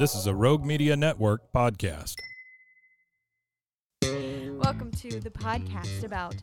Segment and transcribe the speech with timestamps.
[0.00, 2.14] This is a Rogue Media Network podcast.
[4.02, 6.36] Welcome to the podcast about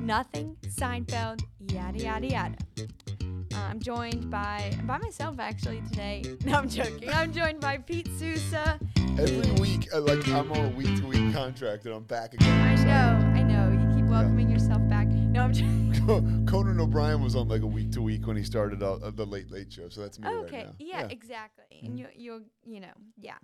[0.00, 2.56] nothing, Seinfeld, yada yada yada.
[2.80, 6.24] Uh, I'm joined by by myself actually today.
[6.44, 7.08] No, I'm joking.
[7.08, 8.80] I'm joined by Pete Sousa.
[9.16, 12.50] Every week, uh, like I'm on a week to week contract and I'm back again.
[12.50, 13.70] I know, I know.
[13.70, 15.06] You keep welcoming yourself back.
[15.32, 16.46] No, I'm joking.
[16.46, 19.50] Conan O'Brien was on like a week to week when he started uh, the Late
[19.50, 20.72] Late Show, so that's me okay, right now.
[20.78, 21.64] yeah, exactly.
[21.82, 23.38] And you, you, you know, yeah.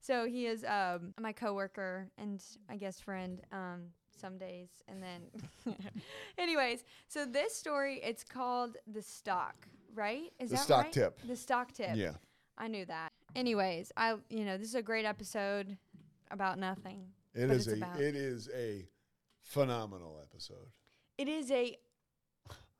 [0.00, 3.40] So he is um, my coworker and I guess friend.
[3.52, 5.74] Um, some days, and then,
[6.38, 6.84] anyways.
[7.08, 10.32] So this story, it's called the stock, right?
[10.38, 10.92] Is The that stock right?
[10.92, 11.20] tip.
[11.26, 11.96] The stock tip.
[11.96, 12.12] Yeah.
[12.56, 13.10] I knew that.
[13.34, 15.76] Anyways, I you know this is a great episode
[16.30, 17.06] about nothing.
[17.34, 18.86] It is a about- it is a
[19.42, 20.68] phenomenal episode.
[21.18, 21.76] It is a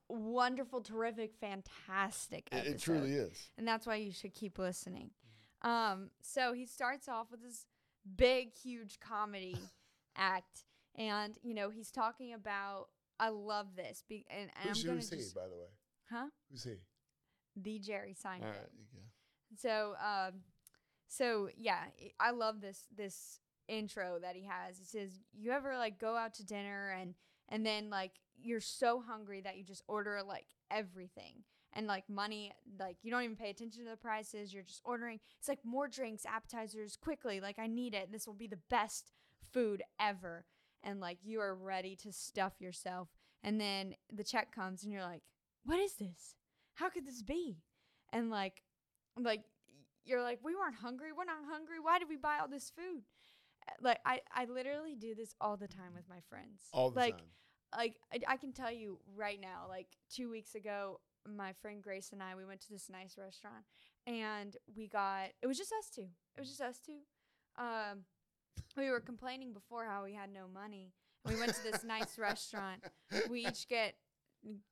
[0.08, 2.74] wonderful, terrific, fantastic It, episode.
[2.74, 3.50] it truly is.
[3.56, 5.10] and that's why you should keep listening.
[5.62, 7.66] Um, so he starts off with this
[8.16, 9.56] big, huge comedy
[10.16, 10.64] act,
[10.96, 12.88] and you know he's talking about.
[13.20, 15.68] I love this, be, and, and Who's, I'm who's he, by the way?
[16.10, 16.26] huh?
[16.50, 16.74] Who's he?
[17.56, 18.42] The Jerry Seinfeld.
[18.42, 18.70] All right.
[18.92, 19.00] Yeah.
[19.56, 20.40] So, um,
[21.06, 21.78] so yeah,
[22.20, 24.80] I- I love this this intro that he has.
[24.80, 27.14] It says, "You ever like go out to dinner and
[27.48, 31.44] and then like you're so hungry that you just order like everything."
[31.76, 34.54] And like money, like you don't even pay attention to the prices.
[34.54, 35.18] You're just ordering.
[35.38, 37.40] It's like more drinks, appetizers, quickly.
[37.40, 38.12] Like I need it.
[38.12, 39.12] This will be the best
[39.52, 40.44] food ever.
[40.84, 43.08] And like you are ready to stuff yourself.
[43.42, 45.22] And then the check comes, and you're like,
[45.64, 46.36] "What is this?
[46.74, 47.58] How could this be?"
[48.12, 48.62] And like
[49.18, 49.42] like
[50.04, 53.02] you're like we weren't hungry we're not hungry why did we buy all this food
[53.80, 56.62] like i i literally do this all the time with my friends.
[56.72, 57.26] All the like time.
[57.76, 62.10] like I, I can tell you right now like two weeks ago my friend grace
[62.12, 63.64] and i we went to this nice restaurant
[64.06, 66.08] and we got it was just us two.
[66.36, 66.98] It was just us two.
[67.56, 68.04] Um
[68.76, 70.92] we were complaining before how we had no money.
[71.26, 72.82] We went to this nice restaurant.
[73.30, 73.94] We each get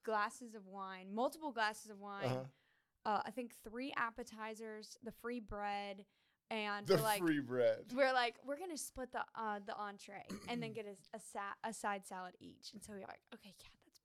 [0.05, 2.25] glasses of wine multiple glasses of wine.
[2.27, 3.11] Uh-huh.
[3.11, 6.05] uh, I think three appetizers, the free bread,
[6.53, 7.79] and The we're like, free bread.
[7.95, 11.57] we're like, we're gonna split the uh, the entree and then get a a, sa-
[11.65, 12.73] a side salad each.
[12.75, 14.01] And so we're like, okay, yeah, that's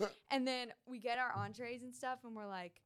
[0.00, 0.16] perfect.
[0.30, 2.80] and then we get our entrees and stuff, and we're like,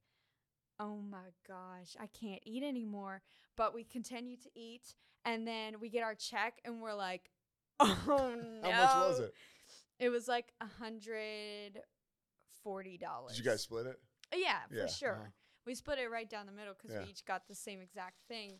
[0.79, 3.21] oh my gosh, I can't eat anymore.
[3.57, 4.93] But we continue to eat,
[5.25, 7.29] and then we get our check, and we're like,
[7.79, 8.69] oh no.
[8.71, 9.33] How much was it?
[9.99, 11.81] It was like a hundred
[12.63, 13.35] forty dollars.
[13.35, 13.97] Did you guys split it?
[14.35, 15.11] Yeah, Yeah, for sure.
[15.13, 15.29] uh-huh.
[15.65, 17.03] We split it right down the middle because Yeah.
[17.03, 18.59] we each got the same exact thing.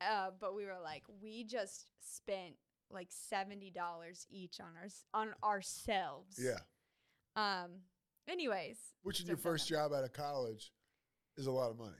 [0.00, 2.54] Uh, but we were like, we just spent
[2.90, 6.38] like seventy dollars each on our on ourselves.
[6.42, 6.58] Yeah.
[7.36, 7.70] Um.
[8.28, 8.78] Anyways.
[9.02, 10.72] Which in your first job out of college
[11.36, 11.96] is a lot of money.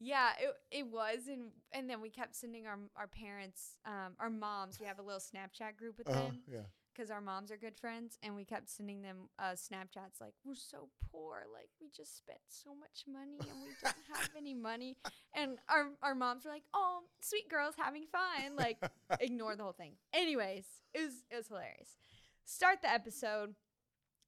[0.00, 4.28] Yeah, it it was, and and then we kept sending our our parents, um, our
[4.30, 4.78] moms.
[4.80, 6.20] We have a little Snapchat group with Uh-huh.
[6.26, 6.60] them Yeah.
[6.94, 10.54] Because our moms are good friends, and we kept sending them uh, Snapchats like, "We're
[10.54, 14.96] so poor, like we just spent so much money, and we don't have any money."
[15.34, 18.78] And our our moms were like, "Oh, sweet girls having fun," like
[19.20, 19.92] ignore the whole thing.
[20.12, 21.96] Anyways, it was it was hilarious.
[22.44, 23.54] Start the episode.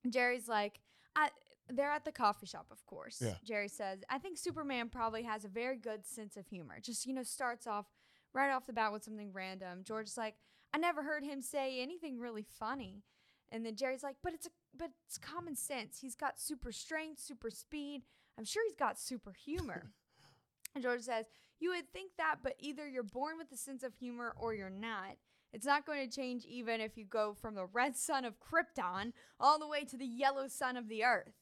[0.08, 0.80] Jerry's like,
[1.14, 1.30] I,
[1.68, 3.20] they're at the coffee shop, of course.
[3.24, 3.34] Yeah.
[3.44, 6.78] Jerry says, I think Superman probably has a very good sense of humor.
[6.80, 7.86] Just, you know, starts off
[8.32, 9.82] right off the bat with something random.
[9.84, 10.34] George's like,
[10.76, 13.02] I never heard him say anything really funny.
[13.50, 16.00] And then Jerry's like, but it's a but it's common sense.
[16.02, 18.02] He's got super strength, super speed.
[18.36, 19.86] I'm sure he's got super humor.
[20.74, 21.24] and George says,
[21.60, 24.68] You would think that, but either you're born with a sense of humor or you're
[24.68, 25.16] not.
[25.54, 29.14] It's not going to change even if you go from the red sun of Krypton
[29.40, 31.32] all the way to the yellow sun of the earth.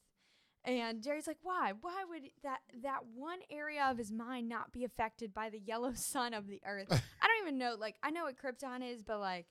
[0.67, 1.73] And Jerry's like, why?
[1.81, 5.93] Why would that that one area of his mind not be affected by the yellow
[5.95, 6.87] sun of the earth?
[6.91, 7.77] I don't even know.
[7.79, 9.47] Like, I know what Krypton is, but like,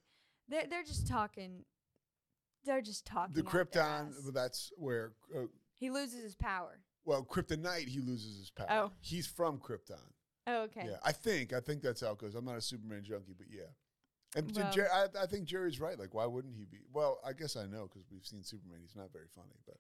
[0.50, 1.66] they're they're just talking.
[2.66, 3.36] They're just talking.
[3.36, 6.80] The Krypton, that's where, uh, He loses his power.
[7.04, 8.68] well, Kryptonite, he loses his power.
[8.72, 8.92] Oh.
[9.02, 10.00] He's from Krypton.
[10.48, 10.86] Oh, okay.
[10.88, 12.36] Yeah, I think I think that's how it goes.
[12.36, 13.64] I'm not a Superman junkie, but yeah.
[14.36, 16.00] And Well- Jer- I, I think Jerry's right.
[16.00, 16.80] Like, why wouldn't he be?
[16.92, 18.80] Well, I guess I know because we've seen Superman.
[18.82, 19.76] He's not very funny, but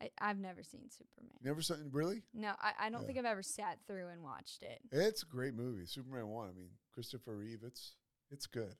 [0.00, 1.32] I, I've never seen Superman.
[1.42, 2.22] Never seen really.
[2.34, 3.06] No, I, I don't Yeah.
[3.06, 4.80] think I've ever sat through and watched it.
[4.92, 5.86] It's a great movie.
[5.86, 6.48] Superman one.
[6.50, 7.60] I mean, Christopher Reeve.
[7.64, 7.94] It's
[8.30, 8.74] it's good.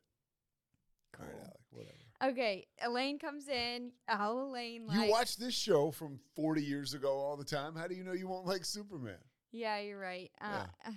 [1.18, 1.40] All right, Cool.
[1.40, 1.60] Alec.
[1.70, 2.32] Whatever.
[2.32, 3.92] Okay, Elaine comes in.
[4.08, 7.74] Oh, Elaine, like, you watch this show from 40 years ago all the time.
[7.76, 9.16] How do you know you won't like Superman?
[9.52, 10.30] Yeah, you're right.
[10.40, 10.66] Uh,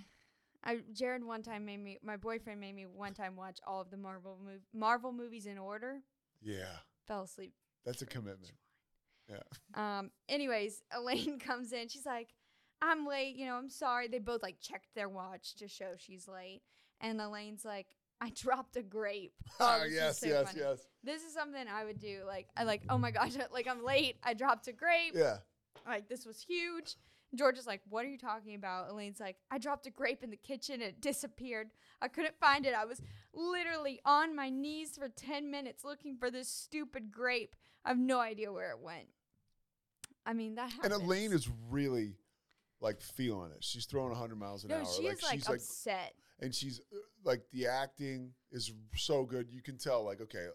[0.64, 1.98] I Jared one time made me.
[2.02, 5.56] My boyfriend made me one time watch all of the Marvel mov- Marvel movies in
[5.56, 6.00] order.
[6.42, 6.64] Yeah,
[7.06, 7.54] Fell asleep.
[7.86, 8.52] that's a commitment.
[9.30, 9.98] Yeah.
[9.98, 10.10] Um.
[10.28, 11.88] Anyways, Elaine comes in.
[11.88, 12.28] She's like,
[12.82, 13.36] "I'm late.
[13.36, 16.62] You know, I'm sorry." They both like checked their watch to show she's late,
[17.00, 17.86] and Elaine's like,
[18.20, 20.60] "I dropped a grape." Is yes, so yes, funny.
[20.60, 20.86] yes.
[21.02, 22.20] This is something I would do.
[22.26, 24.16] Like, I like, oh my gosh, like I'm late.
[24.22, 25.14] I dropped a grape.
[25.14, 25.38] Yeah.
[25.86, 26.96] Like this was huge.
[27.34, 30.30] George is like, "What are you talking about?" Elaine's like, "I dropped a grape in
[30.30, 31.70] the kitchen and it disappeared.
[32.02, 32.74] I couldn't find it.
[32.74, 33.00] I was
[33.32, 37.54] literally on my knees for 10 minutes looking for this stupid grape.
[37.84, 39.06] I have no idea where it went."
[40.26, 40.92] I mean, that And.
[40.92, 42.14] Elaine is really
[42.80, 43.62] like feeling it.
[43.64, 44.84] She's throwing 100 miles an No, hour.
[44.86, 46.14] she like is like she's like upset.
[46.40, 49.50] and she's uh, like the acting is so good.
[49.50, 50.48] You can tell like okay,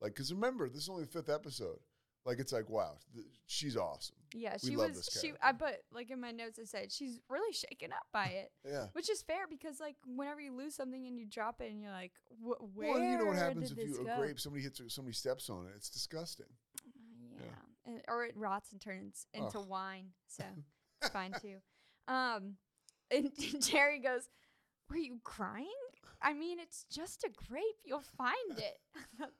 [0.00, 1.78] like cuz remember, this is only the 5th episode.
[2.26, 4.16] Like it's like wow, th- she's awesome.
[4.34, 6.92] yeah, we she love was this she I put like in my notes I said
[6.92, 8.52] she's really shaken up by it.
[8.70, 8.86] Yeah.
[8.92, 11.90] Which is fair because like whenever you lose something and you drop it and you're
[11.92, 12.12] like,
[12.42, 14.90] "Wh- where well, you know what happens if you this a grape somebody hits it,
[14.92, 15.72] somebody steps on it.
[15.76, 16.46] It's disgusting.
[17.38, 17.46] Yeah.
[17.86, 19.68] And, or it rots and turns into Ugh.
[19.68, 20.08] wine.
[20.28, 20.44] So
[21.02, 21.56] it's fine too.
[22.08, 22.56] Um,
[23.10, 23.30] and
[23.60, 24.28] Jerry goes,
[24.88, 25.66] Were you crying?
[26.22, 27.62] I mean, it's just a grape.
[27.84, 28.78] You'll find it.
[29.18, 29.30] that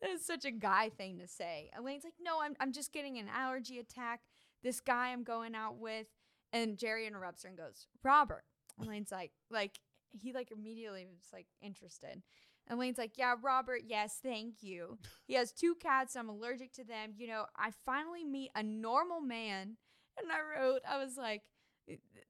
[0.00, 1.70] that is such a guy thing to say.
[1.78, 4.20] Elaine's like, No, I'm, I'm just getting an allergy attack.
[4.62, 6.06] This guy I'm going out with.
[6.52, 8.44] And Jerry interrupts her and goes, Robert.
[8.80, 9.78] Elaine's like, like,
[10.12, 12.22] he like immediately was like interested.
[12.68, 14.98] And Lane's like, Yeah, Robert, yes, thank you.
[15.26, 16.16] He has two cats.
[16.16, 17.12] I'm allergic to them.
[17.16, 19.76] You know, I finally meet a normal man.
[20.20, 21.42] And I wrote, I was like,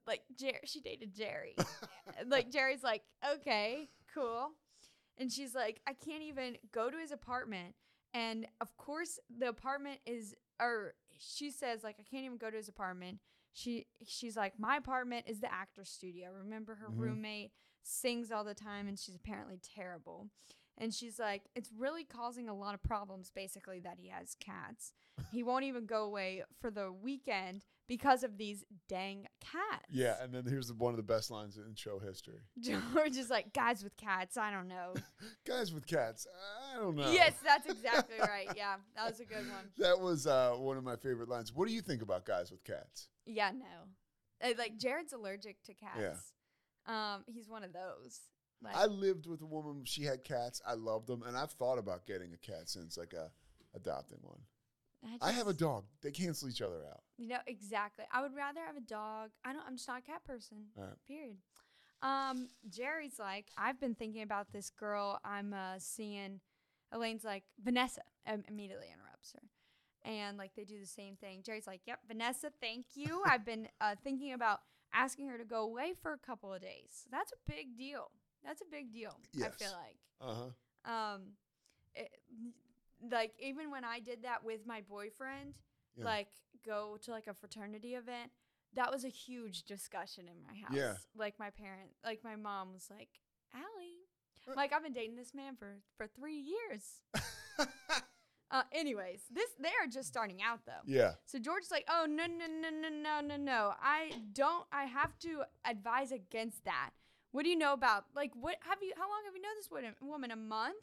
[0.07, 1.55] like Jer- she dated Jerry.
[2.27, 3.03] like Jerry's like,
[3.35, 4.51] okay, cool.
[5.19, 7.75] And she's like, I can't even go to his apartment.
[8.15, 12.57] And of course, the apartment is, or she says like, I can't even go to
[12.57, 13.19] his apartment.
[13.53, 16.31] She she's like, my apartment is the actor studio.
[16.43, 16.99] Remember her Mhm.
[16.99, 17.53] roommate
[17.83, 20.29] sings all the time, and she's apparently terrible.
[20.79, 24.93] And she's like, it's really causing a lot of problems, basically, that he has cats.
[25.31, 29.85] he won't even go away for the weekend because of these dang cats.
[29.91, 32.41] Yeah, and then here's one of the best lines in show history.
[32.61, 34.95] George is like, guys with cats, I don't know.
[35.47, 36.27] Guys with cats,
[36.73, 37.11] I don't know.
[37.13, 38.49] Yes, that's exactly right.
[38.57, 39.71] Yeah, that was a good one.
[39.79, 41.53] That was uh, one of my favorite lines.
[41.53, 43.09] What do you think about guys with cats?
[43.27, 44.47] Yeah, no.
[44.49, 46.33] Uh, like, Jared's allergic to cats.
[46.87, 48.21] Um, he's one of those.
[48.63, 49.83] Like, I lived with a woman.
[49.85, 50.61] She had cats.
[50.67, 53.31] I loved them, and I've thought about getting a cat since, like a
[53.75, 54.39] adopting one.
[55.21, 55.85] I have a dog.
[56.01, 57.01] They cancel each other out.
[57.19, 58.05] You know exactly.
[58.13, 59.31] I would rather have a dog.
[59.45, 59.63] I don't.
[59.67, 60.67] I'm just not a cat person.
[60.79, 60.95] Alright.
[61.07, 61.37] Period.
[62.03, 65.21] Um, Jerry's like, I've been thinking about this girl.
[65.25, 66.41] I'm uh, seeing.
[66.93, 68.03] Elaine's like Vanessa.
[68.27, 71.43] Um, immediately interrupts her, and like they do the same thing.
[71.45, 72.51] Jerry's like, Yep, Vanessa.
[72.61, 73.23] Thank you.
[73.27, 74.61] I've been uh, thinking about
[74.93, 77.07] asking her to go away for a couple of days.
[77.11, 78.11] That's a big deal.
[78.45, 79.19] That's a big deal.
[79.43, 80.35] I feel like Uh
[80.85, 80.91] huh.
[80.93, 81.21] um
[81.95, 82.11] it,
[83.11, 85.55] like even when i did that with my boyfriend
[85.97, 86.05] Yeah.
[86.05, 86.29] like
[86.65, 88.31] go to like a fraternity event
[88.75, 90.95] that was a huge discussion in my house Yeah.
[91.17, 93.09] like my parent like my mom was like
[93.55, 94.07] allie
[94.49, 94.55] Uh.
[94.57, 97.03] like i've been dating this man for for three years
[98.53, 101.13] uh anyways this they are just starting out though yeah.
[101.27, 103.73] so George's like, "Oh no no no no no no no!
[103.83, 104.65] I don't.
[104.73, 106.91] I have to advise against that.
[107.33, 108.93] What do you know about like what have you?
[108.97, 110.31] How long have you known this woman?
[110.31, 110.77] A month?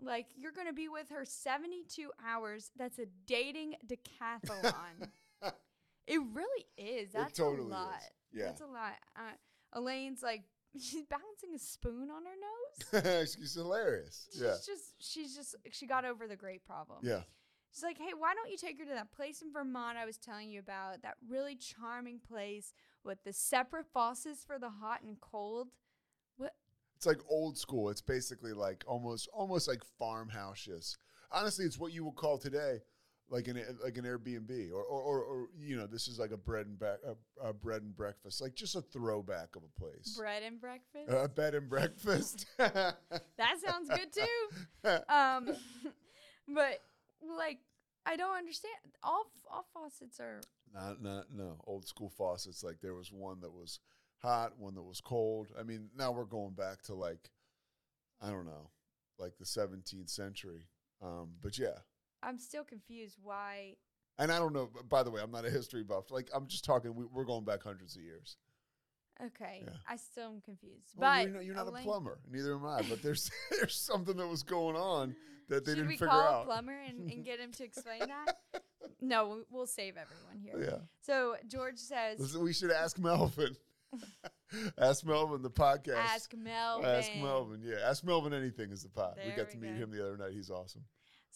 [0.00, 2.70] Like you're gonna be with her 72 hours.
[2.76, 5.08] That's a dating decathlon.
[6.06, 7.10] it really is.
[7.12, 7.70] That's totally a is.
[7.70, 8.02] lot.
[8.32, 8.44] Yeah.
[8.44, 8.94] that's a lot.
[9.16, 9.32] Uh,
[9.72, 10.44] Elaine's like
[10.74, 13.34] she's balancing a spoon on her nose.
[13.38, 14.28] She's hilarious.
[14.32, 14.54] She's Yeah.
[14.66, 16.98] just she's just she got over the great problem.
[17.02, 17.22] Yeah.
[17.72, 20.16] She's like, hey, why don't you take her to that place in Vermont I was
[20.16, 21.02] telling you about?
[21.02, 22.72] That really charming place
[23.04, 25.68] with the separate faucets for the hot and cold.
[26.38, 26.54] What?
[26.96, 27.90] It's like old school.
[27.90, 30.96] It's basically like almost almost like farmhouses.
[31.30, 32.80] Honestly, it's what you would call today
[33.30, 36.36] like an like an Airbnb or or, or, or you know this is like a
[36.36, 40.16] bread and back a, a bread and breakfast like just a throwback of a place.
[40.16, 41.08] Bread and breakfast?
[41.08, 42.46] a bed and breakfast.
[42.58, 42.96] that
[43.36, 44.24] sounds good too.
[45.08, 45.48] Um,
[46.48, 46.80] but
[47.36, 47.58] like,
[48.06, 48.74] I don't understand.
[49.02, 50.40] All all faucets are.
[50.72, 51.56] Not, not, no.
[51.66, 52.62] Old school faucets.
[52.62, 53.80] Like there was one that was
[54.18, 55.48] hot, one that was cold.
[55.58, 57.30] I mean, now we're going back to like,
[58.20, 58.70] I don't know,
[59.18, 60.68] like the 17th century.
[61.02, 61.78] Um, but yeah,
[62.22, 63.76] I'm still confused why
[64.18, 64.70] And I don't know.
[64.88, 66.10] By the way, I'm not a history buff.
[66.10, 66.94] Like I'm just talking.
[66.94, 68.36] We, we're going back hundreds of years.
[69.24, 69.72] Okay, Yeah.
[69.88, 70.92] I still am confused.
[70.96, 72.20] Well, but you're not, you're not a plumber.
[72.30, 72.82] Neither am I.
[72.88, 75.16] But there's there's something that was going on
[75.48, 76.42] that they Should didn't we figure call out.
[76.42, 78.36] a plumber and, and get him to explain that?
[79.00, 80.70] No, we- we'll save everyone here.
[80.72, 80.78] Yeah.
[81.00, 83.56] So George says, Listen, we should ask Melvin.
[84.78, 85.96] ask Melvin the podcast.
[85.96, 87.60] "Ask Melvin." Ask Melvin.
[87.62, 89.18] Yeah, ask Melvin anything is the pod.
[89.24, 89.84] we got we to meet go.
[89.84, 90.32] him the other night.
[90.32, 90.82] He's awesome.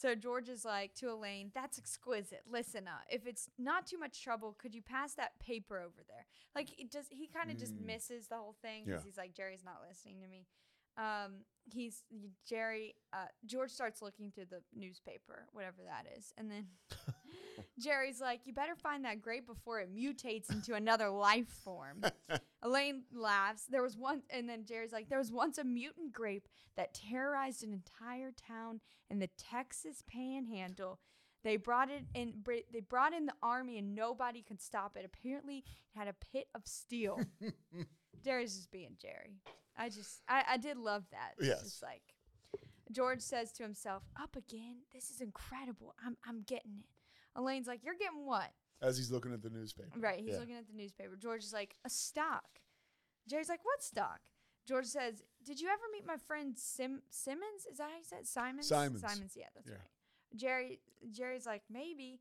[0.02, 2.42] So George is like to Elaine, "That's exquisite.
[2.50, 6.26] Listen, uh, if it's not too much trouble, could you pass that paper over there?"
[6.56, 7.06] Like it does.
[7.08, 7.82] He kind of just Mm.
[7.86, 9.04] misses the whole thing because Yeah.
[9.04, 10.48] he's like, "Jerry's not listening to me."
[10.96, 12.02] Um, he's
[12.46, 12.94] Jerry.
[13.12, 16.66] Uh, George starts looking through the newspaper, whatever that is, and then
[17.78, 22.02] Jerry's like, "You better find that grape before it mutates into another life form."
[22.62, 23.64] Elaine laughs.
[23.68, 27.64] There was one, and then Jerry's like, "There was once a mutant grape that terrorized
[27.64, 28.80] an entire town
[29.10, 31.00] in the Texas Panhandle.
[31.44, 32.34] They brought it in.
[32.72, 35.04] They brought in the army, and nobody could stop it.
[35.04, 37.20] Apparently, it had a pit of steel."
[38.24, 39.40] Jerry's just being Jerry.
[39.76, 41.34] I just, I, I did love that.
[41.44, 41.62] Yes.
[41.62, 42.02] just like
[42.90, 44.76] George says to himself, "Up again?
[44.92, 45.94] This is incredible.
[46.04, 48.50] I'm, I'm getting it." Elaine's like, "You're getting what?"
[48.82, 49.98] As he's looking at the newspaper.
[49.98, 50.18] Right.
[50.20, 50.40] He's Yeah.
[50.40, 51.14] looking at the newspaper.
[51.16, 52.60] George is like, a stock.
[53.28, 54.18] Jerry's like, what stock?
[54.66, 57.64] George says, did you ever meet my friend Sim Simmons?
[57.70, 58.26] Is that how you said it?
[58.26, 58.66] Simons?
[58.66, 59.00] Simons.
[59.00, 59.74] Simons, yeah, that's Yeah.
[59.74, 59.90] right.
[60.34, 60.80] Jerry
[61.12, 62.20] Jerry's like, maybe.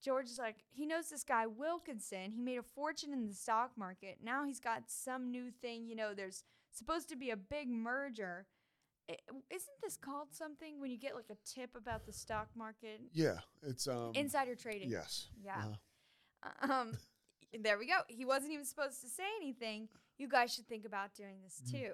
[0.00, 2.30] George is like, he knows this guy Wilkinson.
[2.30, 4.18] He made a fortune in the stock market.
[4.22, 5.88] Now he's got some new thing.
[5.88, 6.44] You know, there's
[6.78, 8.46] supposed to be a big merger.
[9.08, 13.00] Isn't this called something when you get like a tip about the stock market?
[13.12, 14.10] Yeah, it's um.
[14.14, 14.90] Insider trading.
[14.90, 15.28] Yes.
[15.40, 15.54] Yeah.
[16.42, 16.72] Uh-huh.
[16.72, 16.98] Um,
[17.62, 17.98] there we go.
[18.08, 19.88] He wasn't even supposed to say anything.
[20.18, 21.76] You guys should think about doing this Mm-hmm.
[21.84, 21.92] too.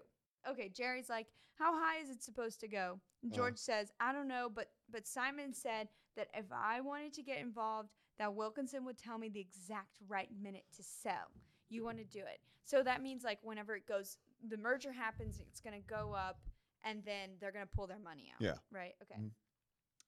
[0.51, 3.37] Okay, Jerry's like, "How high is it supposed to go?" And Uh.
[3.37, 7.39] George says, "I don't know, but but Simon said that if I wanted to get
[7.39, 11.31] involved, that Wilkinson would tell me the exact right minute to sell.
[11.69, 12.41] You want to do it.
[12.65, 14.17] So that means like whenever it goes
[14.49, 16.40] the merger happens, it's going to go up
[16.84, 18.40] and then they're going to pull their money out.
[18.40, 18.54] Yeah.
[18.72, 18.94] Right?
[19.02, 19.20] Okay.
[19.20, 19.30] Mhm.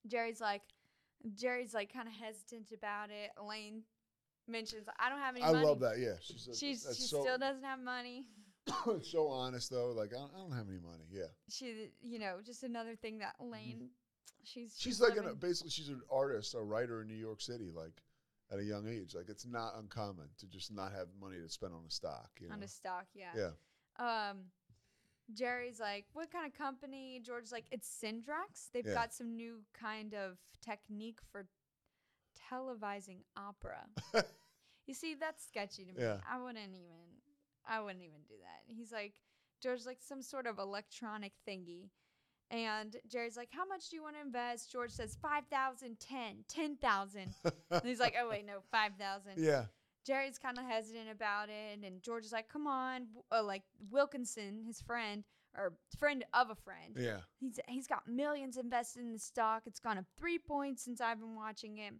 [0.06, 0.62] Jerry's like
[1.34, 3.30] Jerry's like kind of hesitant about it.
[3.40, 3.82] Elaine
[4.46, 5.64] mentions, I don't have any I money.
[5.66, 5.98] love that.
[5.98, 8.26] Yeah, she's a, She's she so still doesn't have money.
[9.02, 9.92] so honest though.
[9.92, 11.04] Like I don't, I don't have any money.
[11.10, 13.88] Yeah, She, you know, just another thing that Elaine,
[14.42, 14.88] she's Mm-hmm.
[14.90, 17.70] she's like an, basically she's an artist, a writer in New York City.
[17.74, 18.02] Like
[18.52, 21.72] at a young age, like it's not uncommon to just not have money to spend
[21.72, 22.30] on a stock.
[22.40, 22.54] You know?
[22.54, 23.30] on a stock, yeah.
[23.34, 23.50] yeah.
[23.98, 24.50] Um,
[25.32, 27.20] Jerry's like, what kind of company?
[27.24, 28.70] George's like, it's Syndrax.
[28.72, 28.94] They've Yeah.
[28.94, 31.46] got some new kind of technique for
[32.50, 33.86] televising opera.
[34.86, 36.02] you see, that's sketchy to me.
[36.02, 36.18] Yeah.
[36.30, 37.20] I wouldn't even,
[37.66, 38.62] I wouldn't even do that.
[38.74, 39.14] He's like,
[39.62, 41.88] George's like some sort of electronic thingy.
[42.50, 44.70] And Jerry's like, how much do you want to invest?
[44.70, 47.34] George says, 5,000, 10, 10,000.
[47.70, 49.32] and he's like, oh, wait, no, 5,000.
[49.38, 49.64] yeah.
[50.04, 54.62] Jerry's kind of hesitant about it, and George is like, "Come on," uh, like Wilkinson,
[54.66, 55.24] his friend
[55.56, 56.94] or friend of a friend.
[56.96, 57.18] Yeah.
[57.40, 59.62] He's he's got millions invested in the stock.
[59.66, 61.94] It's gone up three points since I've been watching it.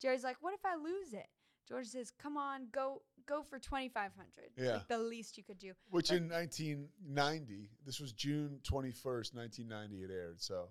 [0.00, 1.26] Jerry's like, "What if I lose it?"
[1.68, 4.50] George says, "Come on, go go for twenty five hundred.
[4.56, 4.74] Yeah.
[4.78, 10.02] like the least you could do." Which in 1990, this was June 21st, 1990.
[10.02, 10.40] It aired.
[10.42, 10.68] So,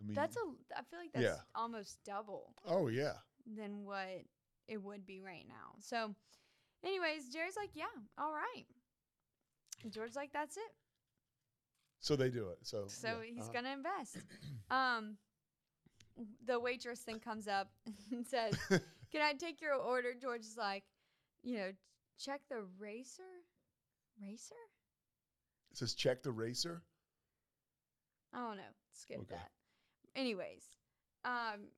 [0.00, 0.40] I mean, That's a.
[0.76, 1.36] I feel like that's Yeah.
[1.54, 3.14] almost double oh yeah.
[3.46, 4.24] than what
[4.72, 5.76] it would be right now.
[5.80, 6.14] So,
[6.84, 7.84] anyways, Jerry's like, "Yeah,
[8.18, 8.66] all right."
[9.84, 10.74] And George's like, "That's it."
[12.00, 12.58] So they do it.
[12.62, 13.52] So So yeah, he's uh-huh.
[13.52, 14.16] gonna invest.
[14.70, 15.18] Um,
[16.46, 17.70] the waitress then comes up
[18.12, 18.54] and says,
[19.12, 20.84] "Can I take your order?" George is like,
[21.42, 21.72] "You know,
[22.18, 23.44] check the racer,
[24.20, 24.54] racer."
[25.70, 26.84] It says check the racer.
[28.32, 28.72] I don't know.
[28.92, 29.34] Skip Okay.
[29.34, 29.50] that.
[30.16, 30.64] Anyways,
[31.24, 31.68] um,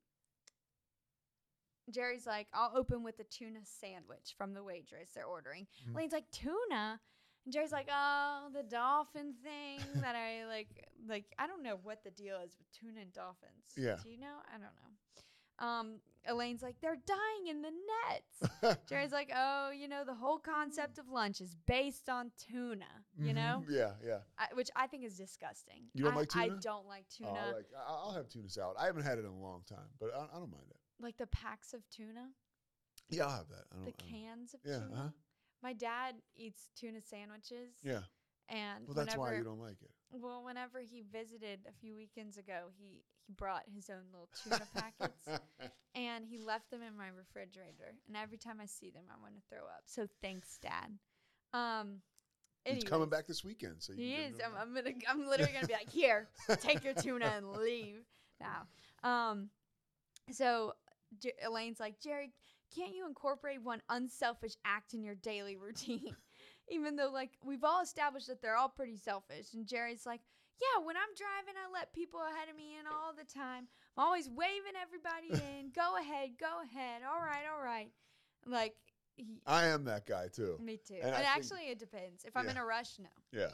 [1.90, 5.94] Jerry's like, "I'll open with a tuna sandwich from the waitress they're ordering." Mhm.
[5.96, 7.00] Lane's like, "Tuna."
[7.44, 10.88] And Jerry's like, "Oh, the dolphin thing that I like.
[11.06, 13.74] Like, I don't know what the deal is with tuna and dolphins.
[13.76, 13.96] Yeah.
[14.02, 14.38] Do you know?
[14.48, 14.90] I don't know."
[15.58, 20.38] Um, Elaine's like, "They're dying in the nets." Jerry's like, "Oh, you know, the whole
[20.38, 23.04] concept of lunch is based on tuna.
[23.16, 23.34] You Mhm.
[23.34, 24.20] know, Yeah, yeah.
[24.38, 25.90] I, which I think is disgusting.
[25.92, 27.30] You don't I, like I don't like tuna.
[27.30, 28.76] Oh, I like, I'll have tuna salad.
[28.80, 30.76] I haven't had it in a long time, but I, I don't mind it.
[31.00, 32.28] Like the packs of tuna,
[33.08, 33.64] Yeah, I'll have that.
[33.72, 34.94] I don't, the cans of Yeah, tuna.
[34.94, 35.08] uh-huh.
[35.62, 37.72] My dad eats tuna sandwiches.
[37.82, 38.00] Yeah.
[38.48, 39.90] And Well, that's why you don't like it.
[40.10, 44.66] Well, whenever he visited a few weekends ago, he he brought his own little tuna
[44.74, 45.26] packets
[45.94, 47.94] and he left them in my refrigerator.
[48.06, 49.84] And every time I see them, I want to throw up.
[49.86, 50.98] So thanks, Dad.
[51.54, 52.02] Um,
[52.66, 54.34] He's coming back this weekend, so He is.
[54.44, 54.94] I'm, I'm gonna.
[55.08, 56.28] I'm literally gonna be like, here,
[56.60, 58.04] take your tuna and leave
[58.40, 58.66] now.
[59.02, 59.48] Um,
[60.30, 60.74] so
[61.20, 62.32] J- Elaine's like, Jerry,
[62.74, 66.14] can't you incorporate one unselfish act in your daily routine?
[66.70, 69.52] Even though, like, we've all established that they're all pretty selfish.
[69.54, 70.20] And Jerry's like,
[70.60, 73.66] yeah, when I'm driving, I let people ahead of me in all the time.
[73.96, 75.70] I'm always waving everybody in.
[75.74, 77.02] Go ahead, go ahead.
[77.02, 77.90] All right, all right.
[78.46, 78.74] Like,
[79.16, 80.58] he, I am that guy too.
[80.60, 80.94] me too.
[81.02, 82.24] And And, actually, it depends.
[82.24, 83.08] If I'm in a rush, no.
[83.32, 83.50] Yeah,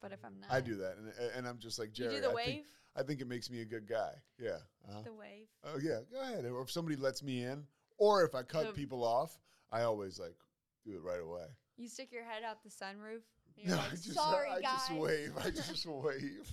[0.00, 2.14] But if I'm not, I do that, and and I'm just like You Jerry.
[2.16, 2.64] do the I wave,
[2.96, 4.12] I think it makes me a good guy.
[4.38, 4.58] Yeah.
[4.88, 5.02] Uh-huh.
[5.04, 5.46] the wave.
[5.64, 6.44] Oh yeah, go ahead.
[6.46, 7.64] Or if somebody lets me in,
[7.98, 9.38] or if I cut The- people off,
[9.72, 10.36] I always like
[10.84, 11.46] do it right away.
[11.76, 13.20] You stick your head out the sunroof.
[13.58, 14.72] And No, like, I just, Sorry, I guys.
[14.88, 15.32] just wave.
[15.38, 16.52] I just wave.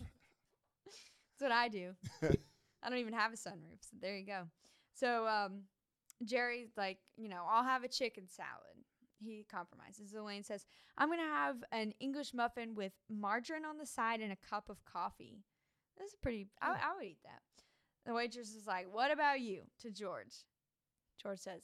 [0.85, 1.91] That's what I do.
[2.83, 3.79] I don't even have a sunroof.
[3.81, 4.43] So there you go.
[4.93, 5.62] So um,
[6.23, 8.50] Jerry's like, you know, I'll have a chicken salad.
[9.23, 10.13] He compromises.
[10.13, 10.65] Elaine says,
[10.97, 14.69] I'm going to have an English muffin with margarine on the side and a cup
[14.69, 15.39] of coffee.
[15.97, 17.41] That's pretty, I, I would eat that.
[18.05, 19.62] The waitress is like, What about you?
[19.81, 20.33] to George.
[21.21, 21.62] George says,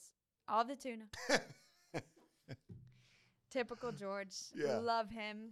[0.48, 1.04] All the tuna.
[3.50, 4.34] Typical George.
[4.54, 4.76] Yeah.
[4.78, 5.50] Love him.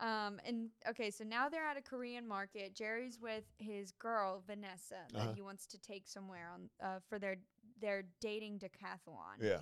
[0.00, 2.74] Um, and okay, so now they're at a Korean market.
[2.74, 5.32] Jerry's with his girl Vanessa that Uh-huh.
[5.34, 7.36] he wants to take somewhere on uh, for their
[7.80, 9.40] their dating decathlon.
[9.40, 9.60] yeah.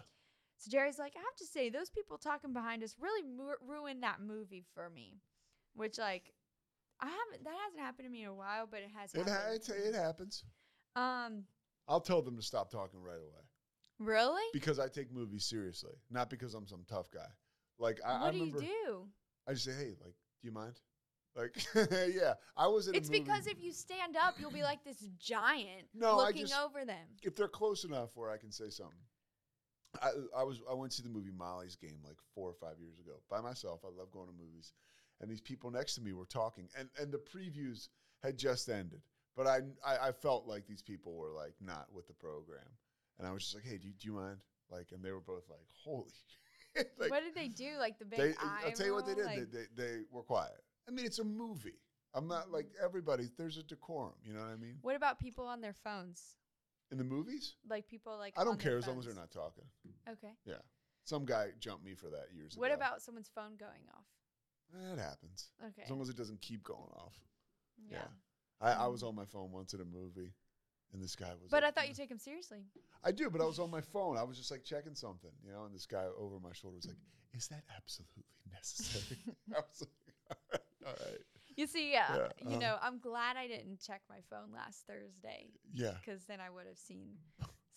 [0.61, 4.03] So Jerry's like, I have to say, those people talking behind us really mu- ruined
[4.03, 5.21] that movie for me.
[5.75, 6.33] Which like,
[7.01, 9.15] I haven't that hasn't happened to me in a while, but it has.
[9.15, 9.69] It ha- happened.
[9.69, 10.45] it, it happens.
[10.97, 11.45] um,
[11.87, 13.43] I'll tell them to stop talking right away
[13.99, 14.43] really?
[14.53, 17.27] because I take movies seriously, not because I'm some tough guy.
[17.79, 19.07] Like I, what I do you remember, do?
[19.49, 20.75] I just say, hey, like, do you mind?
[21.37, 21.57] Like,
[22.15, 23.23] yeah, I was in It's a movie.
[23.25, 26.85] because if you stand up, you'll be like this giant No, I looking just- over
[26.85, 27.07] them.
[27.23, 28.99] if they're close enough where I can say something.
[30.03, 32.99] I, I was I went to the movie Molly's Game like four or five years
[32.99, 33.81] ago by myself.
[33.85, 34.73] I love going to movies,
[35.21, 37.89] and these people next to me were talking, and and the previews
[38.23, 39.03] had just ended,
[39.37, 42.69] but I I, I felt like these people were like not with the program,
[43.19, 44.39] and I was just like, hey, do you, do you mind?
[44.71, 46.13] Like, and they were both like, holy.
[46.99, 47.79] like, what did they do?
[47.79, 49.25] Like the big they, eye I'll tell you what they did.
[49.25, 50.63] Like, they, they they were quiet.
[50.89, 51.81] I mean, it's a movie.
[52.15, 52.55] I'm not mm-hmm.
[52.55, 53.29] like everybody.
[53.37, 54.15] There's a decorum.
[54.25, 54.77] You know what I mean?
[54.83, 56.37] what about people on their phones?
[56.91, 59.65] In the movies, Like people like I don't care as long as they're not talking.
[60.09, 60.33] Okay.
[60.47, 60.55] Yeah.
[61.05, 62.73] Some guy jumped me for that years What ago.
[62.73, 64.07] What about someone's phone going off?
[64.73, 65.49] That happens.
[65.65, 65.83] Okay.
[65.85, 67.15] As long as it doesn't keep going off.
[67.91, 67.99] yeah.
[68.61, 70.33] I, I was on my phone once at a movie,
[70.93, 71.51] and this guy was.
[71.51, 72.59] But I thought you take him seriously.
[73.05, 74.17] I do, but I was on my phone.
[74.17, 76.87] I was just like checking something, you know, and this guy over my shoulder was
[76.87, 76.97] like,
[77.35, 79.19] "Is that absolutely necessary?"
[79.55, 81.21] I was like, "All right,
[81.57, 82.59] You see, uh, Yeah, you uh.
[82.59, 86.67] know, I'm glad I didn't check my phone last Thursday yeah." because then I would
[86.67, 87.15] have seen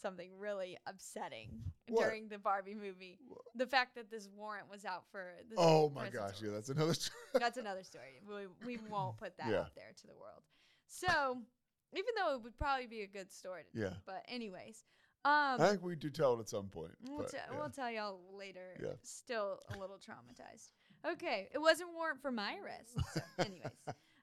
[0.01, 1.49] something really upsetting
[1.87, 2.03] What?
[2.03, 3.19] during the Barbie movie.
[3.55, 5.57] The fact that this warrant was out for this.
[5.57, 6.93] Oh my gosh, yeah, that's another.
[6.93, 7.15] Story.
[7.33, 8.21] That's another story.
[8.27, 9.61] We, we won't put that Yeah.
[9.61, 10.41] out there to the world.
[10.87, 11.37] So,
[11.93, 13.63] even though it would probably be a good story.
[13.73, 13.93] To Yeah.
[14.05, 14.83] But anyways,
[15.23, 16.91] um, I think we do tell it at some point.
[17.07, 17.57] we'll, but, te- yeah.
[17.57, 18.75] we'll tell y'all later.
[18.81, 18.93] Yeah.
[19.03, 20.69] Still a little traumatized.
[21.13, 22.97] Okay, it wasn't warrant for my arrest.
[23.13, 23.71] So, anyways,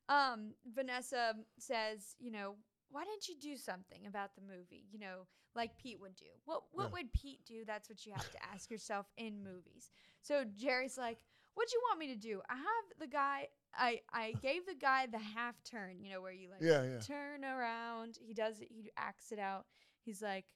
[0.09, 2.55] um, Vanessa says, you know,
[2.91, 4.87] why didn't you do something about the movie?
[4.91, 6.27] You know, like Pete would do.
[6.45, 6.93] What What Yeah.
[6.93, 7.65] would Pete do?
[7.65, 9.91] That's what you have to ask yourself in movies.
[10.23, 11.19] So Jerry's like,
[11.55, 12.43] "What do you want me to do?
[12.49, 13.49] I have the guy.
[13.75, 16.01] I I gave the guy the half turn.
[16.03, 17.01] You know, where you like yeah, yeah.
[17.01, 18.19] turn around.
[18.21, 18.69] He does it.
[18.71, 19.67] He acts it out.
[20.05, 20.47] He's like."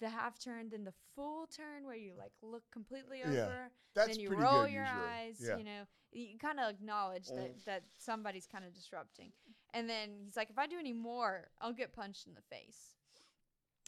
[0.00, 4.08] The half turn, then the full turn where you like look completely over, Yeah, That's
[4.08, 5.00] then you pretty roll good your usually.
[5.06, 5.56] eyes Yeah.
[5.58, 7.64] you know you kind of acknowledge that Mm.
[7.66, 9.32] that somebody's kind of disrupting
[9.74, 12.94] and then he's like if i do any more i'll get punched in the face.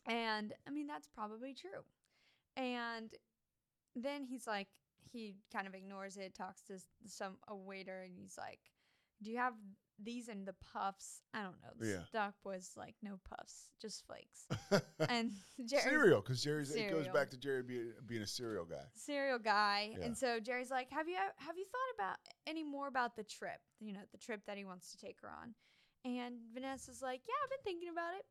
[0.07, 1.83] And i mean that's probably true.
[2.57, 3.11] And
[3.95, 4.69] then he's like
[5.11, 8.61] he kind of ignores it talks to some a waiter and he's like
[9.23, 9.55] do you have
[10.03, 12.05] these and the puffs i don't know the Yeah.
[12.05, 14.47] stock boy's like no puffs just flakes
[15.09, 15.33] and
[15.65, 18.85] Jerry's cereal, because Jerry's it goes back to Jerry being, being a cereal guy.
[18.95, 20.05] cereal guy Yeah.
[20.07, 23.61] and so jerry's like have you have you thought about any more about the trip
[23.81, 25.55] you know the trip that he wants to take her on
[26.05, 28.25] and vanessa's like yeah i've been thinking about it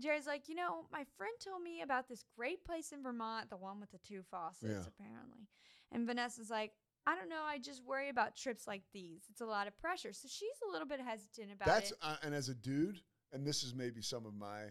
[0.00, 3.56] jerry's like you know my friend told me about this great place in vermont the
[3.56, 4.84] one with the two faucets Yeah.
[4.86, 5.48] apparently
[5.90, 6.72] and vanessa's like
[7.06, 10.12] i don't know i just worry about trips like these it's a lot of pressure
[10.12, 13.00] so she's a little bit hesitant about That's it uh, and as a dude,
[13.32, 14.64] and this is maybe some of my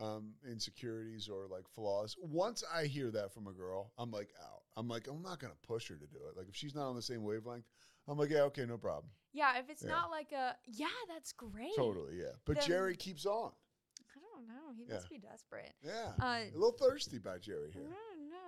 [0.00, 2.16] um, insecurities or like flaws.
[2.20, 4.62] Once I hear that from a girl, I'm like out.
[4.76, 6.36] I'm like, I'm not gonna push her to do it.
[6.36, 7.64] Like if she's not on the same wavelength,
[8.08, 9.90] I'm like, yeah, okay, no problem, yeah if it's Yeah.
[9.90, 12.32] not like a yeah that's great totally, yeah.
[12.44, 13.52] But Then- Jerry keeps on.
[14.16, 14.94] i don't know he Yeah.
[14.94, 17.88] must be desperate Yeah, uh, a little thirsty by Jerry here.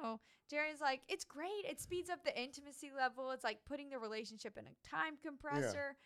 [0.02, 0.20] Know.
[0.50, 1.64] Jerry's like, it's great.
[1.68, 3.30] It speeds up the intimacy level.
[3.32, 5.96] It's like putting the relationship in a time compressor.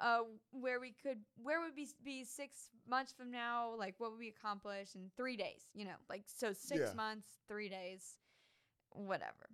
[0.00, 0.20] uh,
[0.52, 3.74] where we could, where would be be six months from now?
[3.76, 5.62] Like, what would we accomplish in three days?
[5.74, 6.92] You know, like so six Yeah.
[6.94, 8.16] months, three days,
[8.92, 9.48] whatever.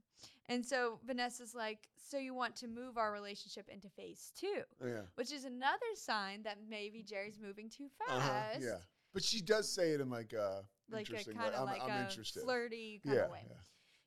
[0.51, 5.03] And so Vanessa's like, so you want to move our relationship into phase two, Yeah.
[5.15, 8.11] which is another sign that maybe Jerry's moving too fast.
[8.13, 8.59] Uh-huh.
[8.61, 8.79] Yeah.
[9.15, 11.83] But she does say it in like a Like a interesting kind of I'm, like
[11.83, 12.43] I'm a interested.
[12.43, 13.47] flirty kind yeah, of way.
[13.49, 13.57] yeah.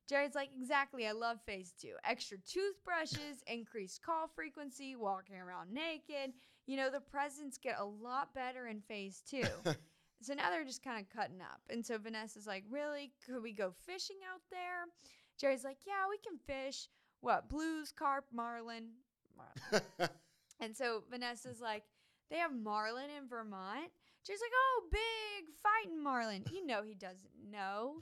[0.08, 1.06] Jerry's like, exactly.
[1.06, 1.94] I love phase two.
[2.06, 6.34] Extra toothbrushes, increased call frequency, walking around naked.
[6.66, 9.44] You know, the presents get a lot better in phase two.
[10.22, 11.60] so now they're just kind of cutting up.
[11.70, 13.12] And so Vanessa's like, really?
[13.26, 14.86] Could we go fishing out there?
[15.38, 16.88] Jerry's like, yeah, we can fish.
[17.22, 17.50] What?
[17.50, 18.90] Blues, carp, marlin.
[19.36, 20.10] marlin.
[20.62, 21.84] and so Vanessa's like,
[22.30, 23.92] they have marlin in Vermont.
[24.28, 26.44] Jerry's like, oh, big fighting marlin.
[26.52, 28.02] You know he doesn't know.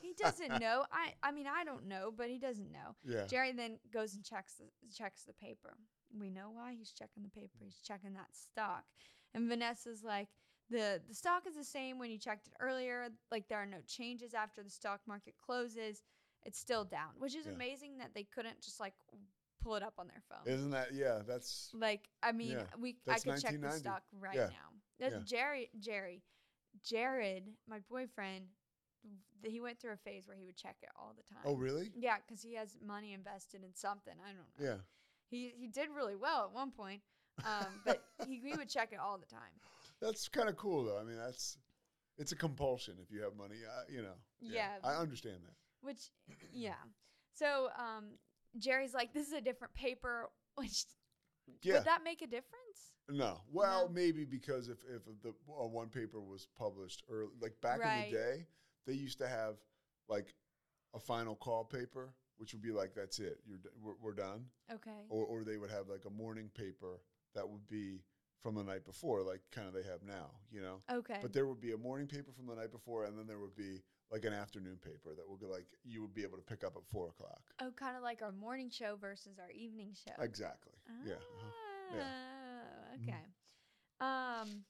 [0.00, 0.84] He doesn't know.
[0.90, 2.96] I I mean I don't know, but he doesn't know.
[3.04, 3.26] yeah.
[3.26, 4.64] Jerry then goes and checks the
[4.96, 5.76] checks the paper.
[6.18, 7.58] We know why he's checking the paper.
[7.62, 8.84] He's checking that stock.
[9.34, 10.28] And Vanessa's like,
[10.70, 13.08] the the stock is the same when you checked it earlier.
[13.30, 16.02] Like there are no changes after the stock market closes.
[16.44, 17.52] It's still down, which is Yeah.
[17.52, 18.94] amazing that they couldn't just like
[19.62, 20.46] pull it up on their phone.
[20.52, 21.20] Isn't that yeah?
[21.26, 23.80] That's Like I mean, Yeah, we that's I could check the 1990.
[23.80, 24.70] stock right Yeah, now.
[24.98, 25.18] Yeah.
[25.24, 26.22] Jerry Jerry
[26.84, 28.46] Jared, my boyfriend.
[29.42, 31.42] th- He went through a phase where he would check it all the time.
[31.44, 31.92] oh really?
[31.96, 34.14] Yeah, because he has money invested in something.
[34.24, 34.72] I don't know.
[34.72, 34.80] Yeah.
[35.28, 37.02] He he did really well at one point,
[37.44, 39.52] um, but he, he would check it all the time.
[40.00, 40.98] That's kind of cool though.
[40.98, 41.58] I mean, that's
[42.18, 43.56] it's a compulsion if you have money.
[43.66, 44.14] Uh, you know.
[44.40, 44.76] Yeah.
[44.84, 45.54] I understand that.
[45.82, 46.10] Which,
[46.52, 46.74] yeah.
[47.34, 48.04] So um,
[48.58, 50.84] Jerry's like, "This is a different paper." Which
[51.62, 51.74] Yeah.
[51.74, 52.92] would that make a difference?
[53.08, 53.40] No.
[53.52, 53.94] Well, No?
[53.94, 58.06] maybe because if if the uh, one paper was published early, like back Right.
[58.06, 58.46] in the day,
[58.86, 59.56] they used to have
[60.08, 60.34] like
[60.94, 65.06] a final call paper, which would be like that's it, you're we're, we're done, Okay.
[65.08, 67.00] or or they would have like a morning paper
[67.34, 68.00] that would be
[68.46, 70.76] from the night before, like kind of they have now, you know.
[70.88, 71.18] Okay.
[71.20, 73.56] But there would be a morning paper from the night before, and then there would
[73.56, 73.82] be
[74.12, 76.74] like an afternoon paper that would be like you would be able to pick up
[76.76, 77.40] at four o'clock.
[77.60, 80.22] oh, kind of like our morning show versus our evening show.
[80.22, 80.74] Exactly.
[81.04, 81.14] Yeah.
[81.14, 81.96] uh-huh.
[81.96, 82.02] yeah.
[82.04, 83.02] Ah, Mhm.
[83.02, 83.24] Okay.
[83.98, 84.64] Um,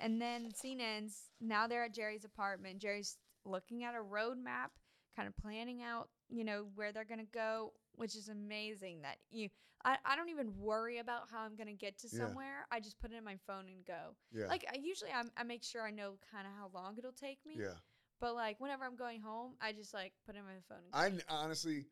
[0.00, 1.30] and then scene ends.
[1.40, 2.80] Now they're at Jerry's apartment.
[2.80, 4.72] Jerry's looking at a road map,
[5.14, 9.02] kind of planning out, you know, where they're gonna go, which is amazing.
[9.02, 9.48] That you,
[9.84, 12.26] I, I don't even worry about how I'm gonna get to Yeah.
[12.26, 12.66] somewhere.
[12.70, 14.14] I just put it in my phone and go.
[14.32, 14.46] Yeah.
[14.46, 17.38] Like I usually, I'm, I make sure I know kind of how long it'll take
[17.46, 17.56] me.
[17.58, 17.74] yeah.
[18.20, 20.78] But like whenever I'm going home, I just like put it in my phone.
[20.92, 21.24] And go.
[21.28, 21.84] I honestly,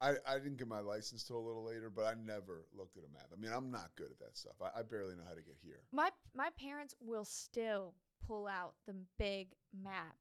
[0.00, 3.02] I, I didn't get my license till a little later, but I never looked at
[3.04, 3.26] a map.
[3.32, 4.54] I mean, I'm not good at that stuff.
[4.62, 5.80] I, I barely know how to get here.
[5.92, 7.94] My my parents will still
[8.26, 9.48] pull out the big
[9.82, 10.16] map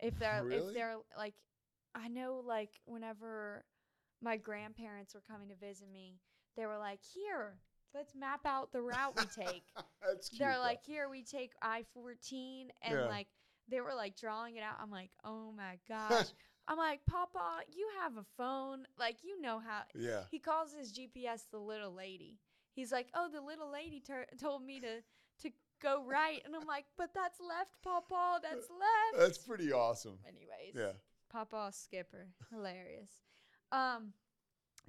[0.00, 0.68] if they're Really?
[0.68, 1.34] if they're like
[1.94, 3.64] I know like whenever
[4.22, 6.18] my grandparents were coming to visit me,
[6.56, 7.58] they were like, "Here,
[7.94, 9.64] let's map out the route we take."
[10.02, 10.40] That's cute.
[10.40, 10.60] they're though.
[10.60, 13.06] like, "Here, we take I-14." And Yeah.
[13.06, 13.28] like
[13.68, 14.76] they were like drawing it out.
[14.80, 16.26] I'm like, "Oh my gosh."
[16.68, 18.86] I'm like, "Papa, you have a phone.
[18.98, 20.24] Like you know how yeah.
[20.30, 22.38] he calls his GPS the little lady.
[22.74, 25.00] He's like, "Oh, the little lady tur told me to
[25.42, 25.50] to
[25.80, 28.40] go right," and I'm like, "But that's left, Papa.
[28.42, 30.18] That's left." That's pretty awesome.
[30.26, 30.92] Anyways, Yeah.
[31.30, 33.10] Papa Skipper, hilarious.
[33.72, 34.12] Um,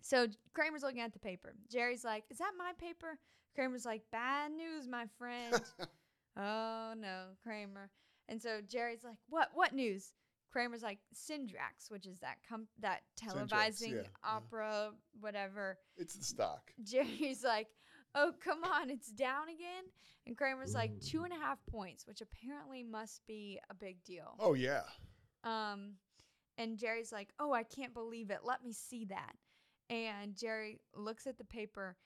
[0.01, 1.53] so Kramer's looking at the paper.
[1.69, 3.19] Jerry's like, "Is that my paper?"
[3.55, 5.61] Kramer's like, "Bad news, my friend."
[6.37, 7.89] oh no, Kramer.
[8.27, 9.49] And so Jerry's like, "What?
[9.53, 10.13] What news?"
[10.51, 14.37] Kramer's like, "Syndrax, which is that com- that Syndrax, televising yeah, uh-huh.
[14.37, 16.71] opera, whatever." it's the stock.
[16.83, 17.67] Jerry's like,
[18.15, 19.85] "Oh, come on, it's down again."
[20.29, 24.35] And Kramer's like, two and a half points, which apparently must be a big deal.
[24.39, 24.83] Oh yeah.
[25.43, 25.93] Um,
[26.59, 28.41] and Jerry's like, "Oh, I can't believe it.
[28.43, 29.33] Let me see that."
[29.89, 31.97] And Jerry looks at the paper.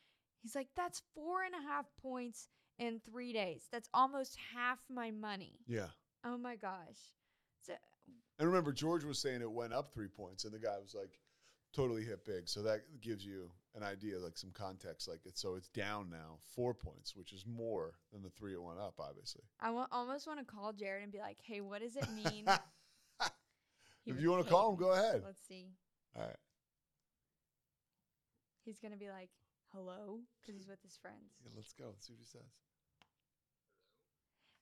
[0.41, 2.47] He's like, "That's four and a half points
[2.79, 3.67] in three days.
[3.69, 5.89] That's almost half my money." Yeah.
[6.23, 7.11] Oh my gosh.
[7.61, 7.73] So
[8.39, 11.19] And remember, George was saying it went up three points, and the guy was like,
[11.73, 12.47] totally hit big.
[12.47, 15.07] So that gives you an idea, like some context.
[15.07, 18.61] Like it's so it's down now four points, which is more than the three it
[18.61, 19.41] went up, obviously.
[19.59, 22.45] I almost want to call Jared and be like, "Hey, what does it mean?"
[24.03, 25.21] He if you want to call him, go ahead.
[25.25, 25.67] Let's see.
[26.15, 26.35] All right.
[28.65, 29.29] He's gonna be like,
[29.73, 31.35] "Hello," because he's with his friends.
[31.43, 31.87] Yeah, let's go.
[31.89, 32.51] Let's see what he says.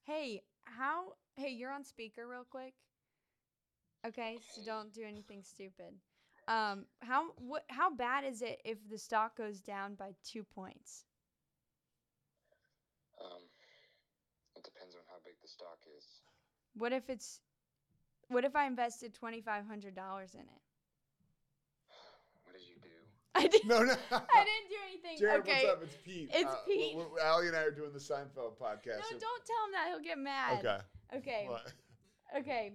[0.04, 1.14] Hey, how?
[1.36, 2.74] Hey, you're on speaker, real quick.
[4.06, 5.94] Okay, so don't do anything stupid.
[6.48, 7.64] Um, how what?
[7.70, 11.06] How bad is it if the stock goes down by two points?
[13.24, 13.44] Um,
[14.56, 16.22] it depends on how big the stock is.
[16.74, 17.40] What if it's?
[18.32, 20.62] What if I invested twenty five hundred dollars in it?
[22.46, 22.90] What did you do?
[23.36, 23.68] I didn't.
[23.68, 23.92] No, no.
[24.12, 25.20] I didn't do anything.
[25.20, 25.68] Jared, okay.
[25.68, 25.84] what's up?
[25.84, 26.30] It's Pete.
[26.34, 26.96] It's Uh, Pete.
[26.96, 29.04] w- w- Allie and I are doing the Seinfeld podcast.
[29.04, 29.20] No, podcast.
[29.20, 29.86] don't tell him that.
[29.90, 30.60] He'll get mad.
[30.60, 30.80] Okay.
[31.18, 31.46] Okay.
[31.50, 31.74] What?
[32.40, 32.72] Okay.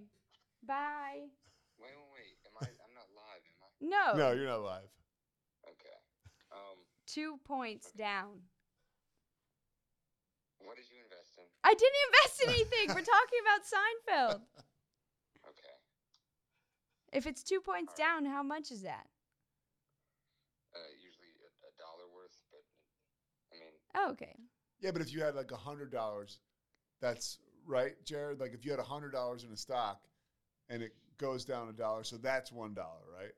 [0.61, 1.25] Bye.
[1.81, 2.37] Wait, wait, wait.
[2.45, 2.65] Am I?
[2.85, 4.13] I'm not live, am I?
[4.13, 4.29] No.
[4.29, 4.89] No, you're not live.
[5.65, 5.97] Okay.
[6.51, 8.45] Um, Two points down.
[10.61, 11.45] what did you invest in?
[11.63, 12.85] I didn't invest in anything.
[12.93, 14.41] We're talking about Seinfeld.
[17.09, 17.17] Okay.
[17.17, 19.07] If it's two points down, how much is that?
[20.75, 22.63] Uh, usually a, a dollar worth, but
[23.51, 24.35] I mean, Oh, okay.
[24.79, 26.39] Yeah, but if you had like a hundred dollars,
[27.01, 28.39] that's right, Jared.
[28.39, 30.01] Like if you had a hundred dollars in a stock,
[30.69, 33.33] and it goes down a dollar, so that's one dollar, right?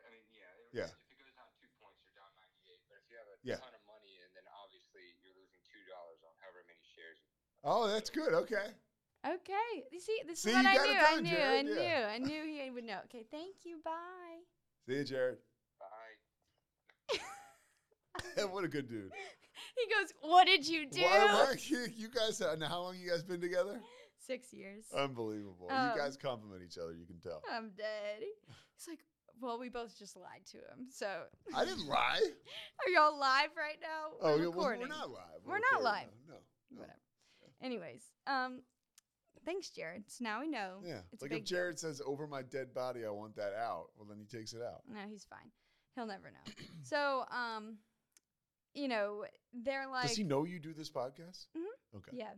[0.00, 0.48] I mean, yeah.
[0.56, 0.88] It, Yeah.
[0.88, 2.80] If it goes down two points, you're down 98.
[2.88, 3.60] But if you have a Yeah.
[3.60, 7.18] ton of money, and then obviously you're losing two dollars on however many shares.
[7.66, 8.32] Oh, that's good.
[8.48, 8.72] Okay.
[9.24, 9.84] Okay.
[9.90, 10.80] You see, this See, is what I knew.
[10.80, 11.36] I done, knew.
[11.36, 11.74] I knew.
[11.74, 12.08] yeah.
[12.12, 12.98] I knew he would know.
[13.04, 13.24] Okay.
[13.30, 13.78] Thank you.
[13.84, 14.42] Bye.
[14.86, 15.38] See you, Jared.
[15.78, 17.18] Bye.
[18.50, 19.10] what a good dude.
[19.76, 23.08] He goes, "What did you do?" Why, why, you, you guys, now how long you
[23.08, 23.80] guys been together?
[24.18, 24.84] Six years.
[24.96, 25.68] Unbelievable.
[25.70, 26.92] Um, you guys compliment each other.
[26.92, 27.42] You can tell.
[27.50, 28.22] I'm dead.
[28.76, 29.00] He's like,
[29.40, 31.06] "Well, we both just lied to him." So,
[31.54, 32.20] I didn't lie.
[32.86, 34.16] are y'all live right now?
[34.20, 35.40] Oh, We're yeah, well, we're not live.
[35.44, 36.08] We're not live.
[36.28, 36.34] No.
[36.70, 36.80] no.
[36.80, 36.98] Whatever.
[37.62, 38.60] Anyways, um,
[39.44, 40.04] thanks, Jared.
[40.08, 40.78] So now we know.
[40.84, 41.00] Yeah.
[41.12, 41.44] It's like if.
[41.44, 44.62] Jared says, over my dead body, I want that out, well, then he takes it
[44.62, 44.82] out.
[44.88, 45.50] No, he's fine.
[45.94, 46.52] He'll never know.
[46.82, 47.78] so, um,
[48.74, 51.46] you know, they're like, Does he know you do this podcast?
[51.56, 51.96] Mm-hmm.
[51.98, 52.12] Okay.
[52.12, 52.30] yeah,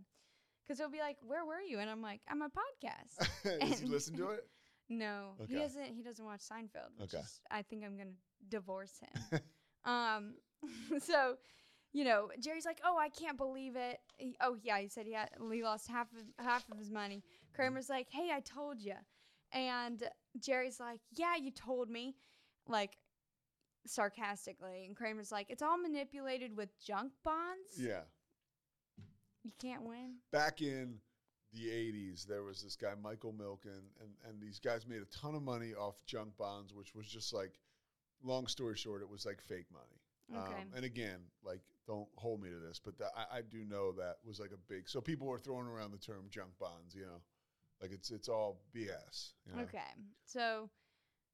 [0.65, 3.29] because he'll be like, "Where were you?" And I'm like, "I'm a podcast."
[3.61, 4.47] Does he listen to it?
[4.89, 5.95] no, he doesn't.
[5.95, 7.03] He doesn't watch Seinfeld.
[7.03, 7.19] Okay.
[7.19, 8.11] is, I think I'm gonna
[8.49, 9.41] divorce him.
[9.85, 10.35] um,
[11.01, 11.37] so,
[11.95, 15.13] you know, Jerry's like, "Oh, I can't believe it." He, oh yeah, he said he
[15.13, 17.23] had he lost half of half of his money.
[17.55, 18.97] Kramer's like, "Hey, I told you,"
[19.53, 20.03] and
[20.39, 22.17] Jerry's like, "Yeah, you told me,"
[22.69, 22.99] like
[23.87, 27.79] sarcastically, and Kramer's like, "It's all manipulated with junk bonds.
[27.79, 28.03] yeah.
[29.45, 30.99] You can't win." Back in
[31.53, 35.37] the 80s, there was this guy, Michael Milken, and, and these guys made a ton
[35.37, 37.61] of money off junk bonds, which was just like,
[38.25, 40.01] long story short, it was like fake money.
[40.33, 40.63] Okay.
[40.63, 43.93] Um, and again, like, don't hold me to this, but tha- I, I do know
[43.93, 44.89] that was like a big.
[44.89, 47.21] So people were throwing around the term junk bonds, you know,
[47.83, 49.33] like it's it's all BS.
[49.47, 49.63] You know?
[49.65, 49.79] Okay.
[50.25, 50.71] So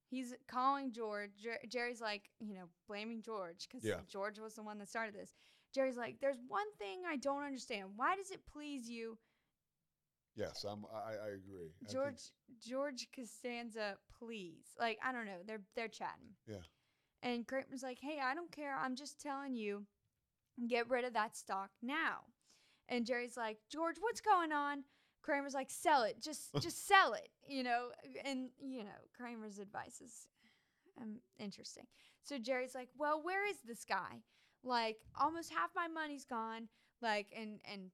[0.09, 1.31] he's calling George.
[1.41, 4.01] Jer- Jerry's like, you know, blaming George because Yeah.
[4.09, 5.35] George was the one that started this.
[5.73, 7.91] Jerry's like, there's one thing I don't understand.
[7.95, 9.19] Why does it please you,
[10.37, 10.85] Yes, I'm.
[10.93, 11.71] I, I agree.
[11.87, 12.21] I George?
[12.65, 14.65] George Costanza, please.
[14.79, 15.39] Like, I don't know.
[15.47, 16.31] They're they're chatting.
[16.47, 16.63] Yeah.
[17.23, 18.75] And Kramer's like, hey, I don't care.
[18.75, 19.85] I'm just telling you,
[20.67, 22.25] get rid of that stock now.
[22.89, 24.85] And Jerry's like, George, what's going on?
[25.23, 26.21] Kramer's like, sell it.
[26.21, 27.29] Just just sell it.
[27.47, 27.89] You know,
[28.25, 30.27] and you know, Kramer's advice is
[31.01, 31.85] um, interesting.
[32.23, 34.23] So Jerry's like, well, where is this guy?
[34.63, 36.69] Like, almost half my money's gone.
[37.03, 37.91] Like, and and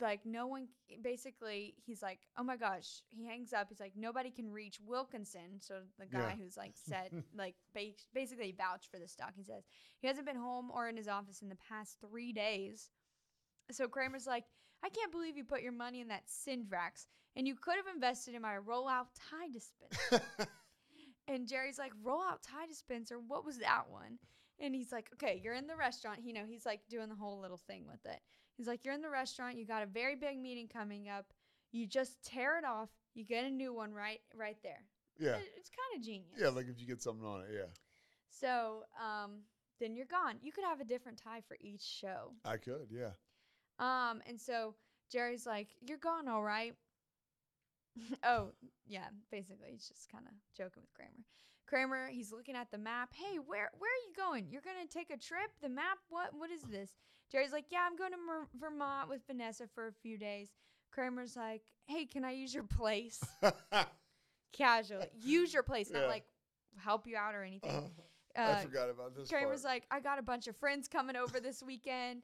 [0.00, 0.68] like no one
[1.02, 5.60] basically he's like oh my gosh he hangs up he's like nobody can reach wilkinson
[5.60, 6.36] so the guy Yeah.
[6.42, 9.64] who's like said like ba- basically vouched for the stock he says
[10.00, 12.88] he hasn't been home or in his office in the past three days.
[13.70, 14.44] So kramer's like
[14.84, 18.34] i can't believe you put your money in that syndrax and you could have invested
[18.34, 20.24] in my rollout tie dispenser.
[21.28, 23.16] And jerry's like rollout tie dispenser?
[23.18, 24.18] What was that one?
[24.60, 27.40] And he's like okay you're in the restaurant you know he's like doing the whole
[27.40, 28.20] little thing with it
[28.56, 31.26] He's like, You're in the restaurant, you got a very big meeting coming up.
[31.72, 34.82] You just tear it off, you get a new one right right there.
[35.18, 36.38] yeah, It- It's kind of genius.
[36.38, 36.48] yeah.
[36.48, 37.66] Like if you get something on it, yeah,
[38.30, 39.42] so um
[39.78, 40.36] then you're gone.
[40.40, 42.32] You could have a different tie for each show.
[42.46, 43.10] I could, yeah.
[43.78, 44.74] Um, and so
[45.12, 46.74] Jerry's like, You're gone, all right.
[48.24, 48.52] oh,
[48.86, 51.24] yeah, basically he's just kind of joking with Kramer.
[51.66, 53.10] Kramer, he's looking at the map.
[53.14, 54.46] Hey, where where are you going?
[54.50, 55.50] You're gonna take a trip?
[55.60, 55.98] The map?
[56.08, 56.90] What what is this?
[57.30, 60.48] Jerry's like, Yeah, I'm going to Mer- Vermont with Vanessa for a few days.
[60.92, 63.20] Kramer's like, Hey, can I use your place?
[64.52, 66.00] Casually, use your place, Yeah.
[66.02, 66.24] not like
[66.78, 67.70] help you out or anything.
[67.70, 69.28] Uh, Uh, I forgot about this.
[69.30, 69.74] Kramer's part.
[69.74, 72.22] like, I got a bunch of friends coming over this weekend.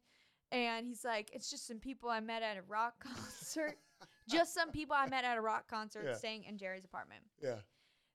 [0.50, 3.78] And he's like, it's just some people I met at a rock concert.
[4.28, 6.12] just some people I met at a rock concert Yeah.
[6.12, 7.22] staying in Jerry's apartment.
[7.42, 7.56] yeah,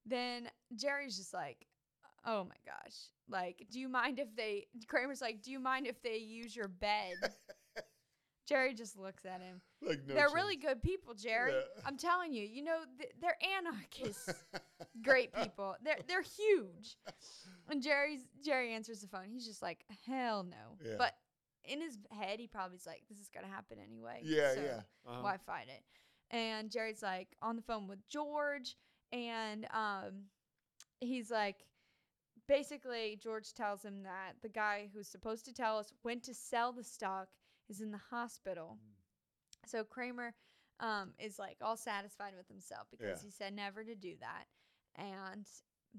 [0.07, 1.67] Then Jerry's just like,
[2.25, 2.95] oh my gosh.
[3.29, 6.67] Like, do you mind if they, Kramer's like, do you mind if they use your
[6.67, 7.15] bed?
[8.47, 9.61] Jerry just looks at him.
[9.81, 10.13] like no.
[10.13, 10.33] they're chance.
[10.33, 11.51] really good people, Jerry.
[11.51, 11.81] Yeah.
[11.85, 14.29] I'm telling you, you know, th- they're anarchists.
[15.03, 15.75] Great people.
[15.83, 16.95] They're they're huge.
[17.69, 19.25] And Jerry's Jerry answers the phone.
[19.29, 20.77] He's just like, hell no.
[20.81, 20.95] Yeah.
[20.97, 21.13] But
[21.65, 24.21] in his head, he probably's like, this is gonna happen anyway.
[24.23, 24.81] Yeah, so yeah.
[25.05, 25.21] Uh-huh.
[25.21, 25.83] Why fight it?
[26.31, 28.77] And Jerry's like on the phone with George,
[29.11, 30.25] and um,
[30.99, 31.57] he's like,
[32.47, 36.71] basically, George tells him that the guy who's supposed to tell us when to sell
[36.71, 37.27] the stock
[37.69, 38.77] is in the hospital.
[39.65, 40.33] So Kramer
[40.79, 43.25] um, is like all satisfied with himself because Yeah.
[43.25, 44.45] he said never to do that,
[44.95, 45.45] and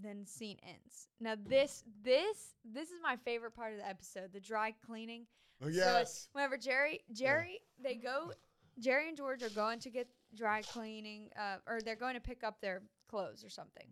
[0.01, 1.09] then scene ends.
[1.21, 5.27] Now this this this is my favorite part of the episode: the dry cleaning.
[5.61, 6.29] Oh So yes.
[6.33, 8.33] whenever Jerry Jerry they go
[8.79, 12.45] Jerry and George are going to get dry cleaning uh, or they're going to pick
[12.45, 13.87] up their clothes or something.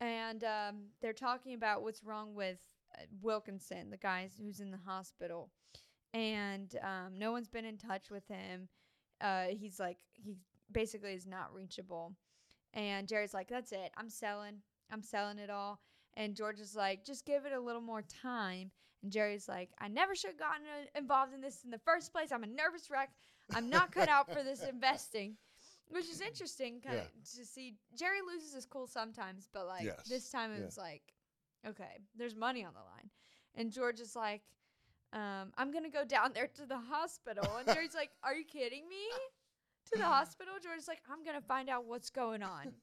[0.00, 2.58] And um, they're talking about what's wrong with
[2.98, 5.50] uh, Wilkinson, the guy who's in the hospital.
[6.12, 8.68] And um, no one's been in touch with him.
[9.20, 10.36] Uh, he's like he
[10.72, 12.14] basically is not reachable.
[12.74, 13.92] And Jerry's like, "That's it.
[13.96, 14.56] I'm selling.
[14.90, 15.80] I'm selling it all."
[16.14, 19.88] And George is like, "Just give it a little more time." And Jerry's like, I
[19.88, 22.30] never should have gotten uh, involved in this in the first place.
[22.32, 23.10] I'm a nervous wreck.
[23.54, 25.36] I'm not cut out for this investing.
[25.92, 27.74] Which is interesting kind of to see.
[27.96, 30.64] Jerry loses his cool sometimes, but like Yes, this time it yeah.
[30.64, 31.02] was like,
[31.66, 33.10] okay, there's money on the line.
[33.54, 34.42] And George is like,
[35.12, 37.44] um, I'm going to go down there to the hospital.
[37.58, 39.04] And Jerry's like, Are you kidding me?
[39.92, 40.54] To the hospital?
[40.62, 42.72] George's like, I'm going to find out what's going on.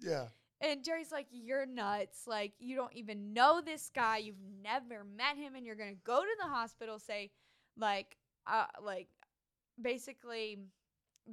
[0.00, 0.26] Yeah.
[0.60, 2.22] And Jerry's like, You're nuts.
[2.28, 4.18] Like, you don't even know this guy.
[4.18, 5.56] You've never met him.
[5.56, 7.32] And you're going to go to the hospital, say,
[7.76, 9.08] like, uh, like,
[9.82, 10.58] basically,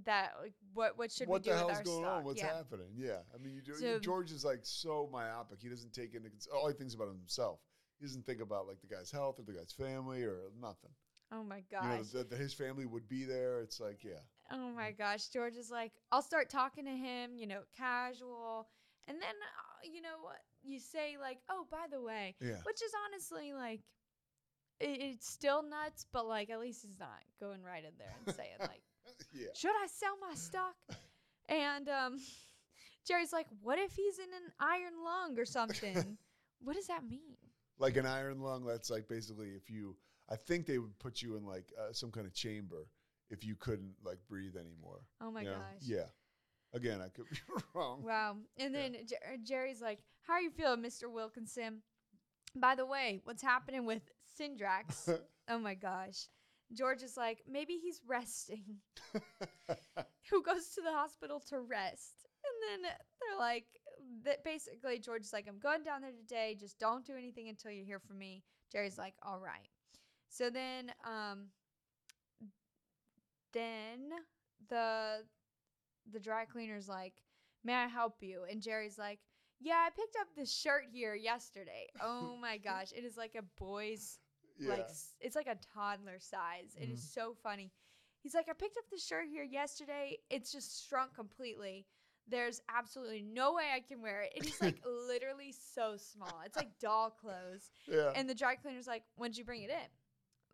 [0.06, 2.18] that, like, what, what should what we do the hell's going stock?
[2.18, 2.24] on?
[2.26, 2.56] What's yeah.
[2.56, 2.88] happening?
[2.96, 3.20] Yeah.
[3.34, 5.60] I mean, you do, So- George is like so myopic.
[5.62, 7.60] He doesn't take into all he thinks about himself.
[8.00, 10.92] He doesn't think about like the guy's health or the guy's family or nothing.
[11.32, 12.08] Oh my You know, gosh.
[12.10, 13.62] that, that his family would be there.
[13.62, 14.20] It's like, yeah.
[14.52, 15.28] Oh my gosh.
[15.30, 18.68] George is like, I'll start talking to him, you know, casual.
[19.08, 22.58] And then, uh, you know, what you say, like, oh, by the way, Yeah.
[22.64, 23.82] which is honestly like,
[24.80, 28.36] it, it's still nuts, but like, at least he's not going right in there and
[28.36, 28.82] saying, like,
[29.36, 29.48] yeah.
[29.56, 30.76] should I sell my stock?
[31.48, 32.20] And um,
[33.08, 36.18] Jerry's like, what if he's in an iron lung or something?
[36.64, 37.36] what does that mean?
[37.78, 39.96] Like an iron lung, that's like basically if you,
[40.28, 42.88] I think they would put you in like uh, some kind of chamber
[43.30, 45.02] if you couldn't like breathe anymore.
[45.22, 45.54] Oh my you know?
[45.58, 45.84] gosh.
[45.84, 46.06] Yeah.
[46.74, 47.38] Again, I could be
[47.76, 48.02] wrong.
[48.04, 48.38] Wow.
[48.58, 48.82] And Yeah.
[48.82, 51.12] then Jer- Jerry's like, How are you feeling, Mr.
[51.12, 51.84] Wilkinson?
[52.56, 54.02] By the way, what's happening with
[54.40, 55.20] Sendrax?
[55.48, 56.28] oh my gosh.
[56.74, 58.78] George is like, Maybe he's resting.
[60.32, 62.26] Who goes to the hospital to rest?
[62.44, 63.66] And then they're like,
[64.24, 66.56] that basically, George's like, I'm going down there today.
[66.60, 68.44] Just don't do anything until you hear from me.
[68.72, 69.70] Jerry's like, All right.
[70.30, 71.48] So then, um,
[73.54, 74.12] then
[74.70, 75.24] the
[76.12, 77.14] the dry cleaner's like,
[77.64, 79.20] "May I help you?" And Jerry's like,
[79.60, 81.88] "Yeah, I picked up this shirt here yesterday.
[82.02, 84.20] Oh my gosh, it is like a boy's
[84.58, 84.70] yeah.
[84.70, 84.90] like
[85.20, 86.76] it's like a toddler size.
[86.80, 87.14] It is Mhm.
[87.14, 87.72] so funny."
[88.22, 90.18] He's like, "I picked up this shirt here yesterday.
[90.30, 91.86] It's just shrunk completely.
[92.28, 94.34] There's absolutely no way I can wear it.
[94.36, 96.42] It is like literally so small.
[96.46, 98.12] It's like doll clothes." yeah.
[98.16, 99.90] And the dry cleaner's like, "When'd you bring it in?"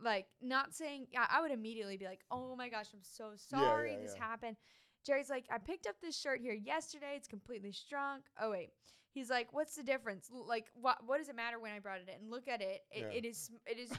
[0.04, 1.08] Like, not saying.
[1.16, 4.24] I I would immediately be like, "Oh my gosh, I'm so sorry yeah, this yeah.
[4.26, 4.58] happened."
[5.06, 7.16] Jerry's like, "I picked up this shirt here yesterday.
[7.16, 8.74] It's completely shrunk." Oh wait,
[9.14, 10.30] he's like, "What's the difference?
[10.32, 12.30] Like, what what does it matter when I brought it in?
[12.30, 12.82] Look at it.
[12.92, 13.18] It, Yeah.
[13.18, 13.92] it is it is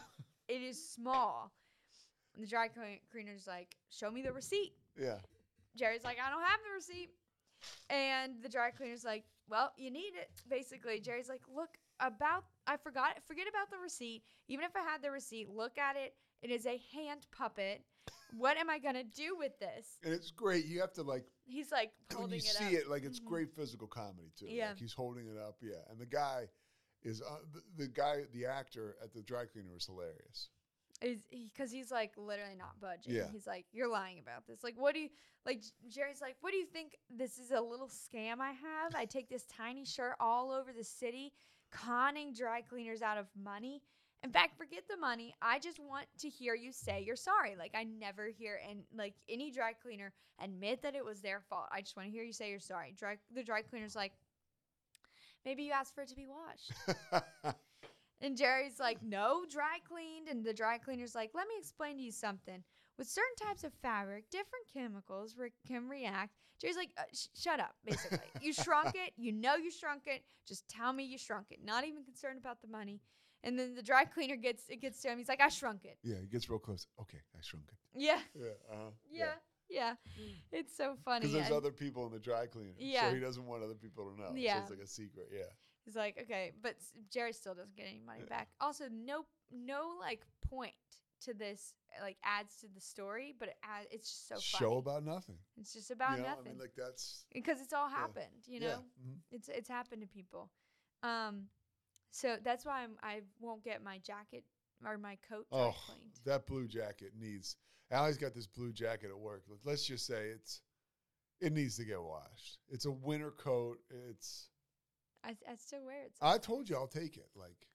[0.48, 1.52] it is small."
[2.34, 2.68] And the dry
[3.10, 5.18] cleaner's like, "Show me the receipt." yeah.
[5.74, 7.10] Jerry's like, I don't have the receipt.
[7.88, 10.30] And the dry cleaner's like, Well, you need it.
[10.50, 11.70] Basically, Jerry's like, Look,
[12.00, 14.22] about I forgot forget about the receipt.
[14.48, 16.14] Even if I had the receipt, look at it.
[16.42, 17.82] It is a hand puppet.
[18.36, 19.98] What am I gonna do with this?
[20.02, 20.64] And it's great.
[20.66, 22.72] You have to like He's like holding you it see up.
[22.72, 23.24] it, like it's Mhm.
[23.26, 24.46] great physical comedy too.
[24.48, 24.70] Yeah.
[24.70, 25.56] like he's holding it up.
[25.60, 26.48] Yeah, and the guy
[27.02, 30.50] is uh, the, the guy, the actor at the dry cleaner is hilarious.
[31.30, 33.14] because he's like literally not budging.
[33.14, 33.28] Yeah.
[33.32, 34.62] He's like, "You're lying about this.
[34.62, 35.08] Like, what do you
[35.44, 36.96] like?" Jerry's like, "What do you think?
[37.10, 38.94] This is a little scam I have.
[38.94, 41.32] I take this tiny shirt all over the city,
[41.72, 43.82] conning dry cleaners out of money.
[44.24, 45.34] In fact, forget the money.
[45.42, 47.56] I just want to hear you say you're sorry.
[47.56, 51.66] Like, I never hear and like any dry cleaner admit that it was their fault.
[51.72, 52.94] I just want to hear you say you're sorry.
[52.96, 54.12] Dry the dry cleaner's like,
[55.44, 57.54] maybe you asked for it to be washed."
[58.22, 60.28] And Jerry's like, no, dry cleaned.
[60.28, 62.62] And the dry cleaner's like, let me explain to you something.
[62.96, 66.30] With certain types of fabric, different chemicals re- can react.
[66.60, 68.20] Jerry's like, uh, sh- shut up, basically.
[68.40, 69.12] you shrunk it.
[69.16, 70.22] You know you shrunk it.
[70.46, 71.58] Just tell me you shrunk it.
[71.64, 73.00] Not even concerned about the money.
[73.44, 75.18] And then the dry cleaner gets it gets to him.
[75.18, 75.98] He's like, I shrunk it.
[76.02, 76.86] yeah, he gets real close.
[77.00, 77.78] Okay, I shrunk it.
[78.00, 78.90] Yeah, Yeah, uh-huh.
[79.10, 79.32] yeah,
[79.68, 79.94] yeah.
[80.52, 81.20] It's so funny.
[81.20, 83.08] Because there's And other people in the dry cleaner, Yeah.
[83.08, 84.28] so he doesn't want other people to know.
[84.30, 84.60] so Yeah.
[84.62, 85.28] it's like a secret.
[85.32, 85.50] Yeah,
[85.84, 86.76] He's like, okay, but
[87.10, 88.28] Jerry still doesn't get any money Yeah.
[88.28, 88.48] back.
[88.60, 90.74] Also, no, no, like point
[91.22, 94.78] to this like adds to the story, but it add, it's just so show funny.
[94.78, 95.38] about nothing.
[95.60, 96.30] It's just about you know?
[96.30, 97.96] nothing I mean, like that's because it's all yeah.
[97.96, 98.46] happened.
[98.46, 99.06] You know, yeah.
[99.06, 99.18] mhm.
[99.30, 100.50] it's it's happened to people.
[101.02, 101.48] Um,
[102.12, 104.44] So that's why I'm, I won't get my jacket
[104.86, 106.20] or my coat Oh, cleaned.
[106.26, 107.56] that blue jacket needs.
[107.90, 109.42] Allie's got this blue jacket at work.
[109.48, 110.60] Let- Let's just say it's
[111.40, 112.58] it needs to get washed.
[112.68, 113.78] It's a winter coat.
[114.10, 114.48] It's
[115.24, 116.12] I, I still wear it.
[116.20, 117.28] I told you I'll take it.
[117.34, 117.66] Like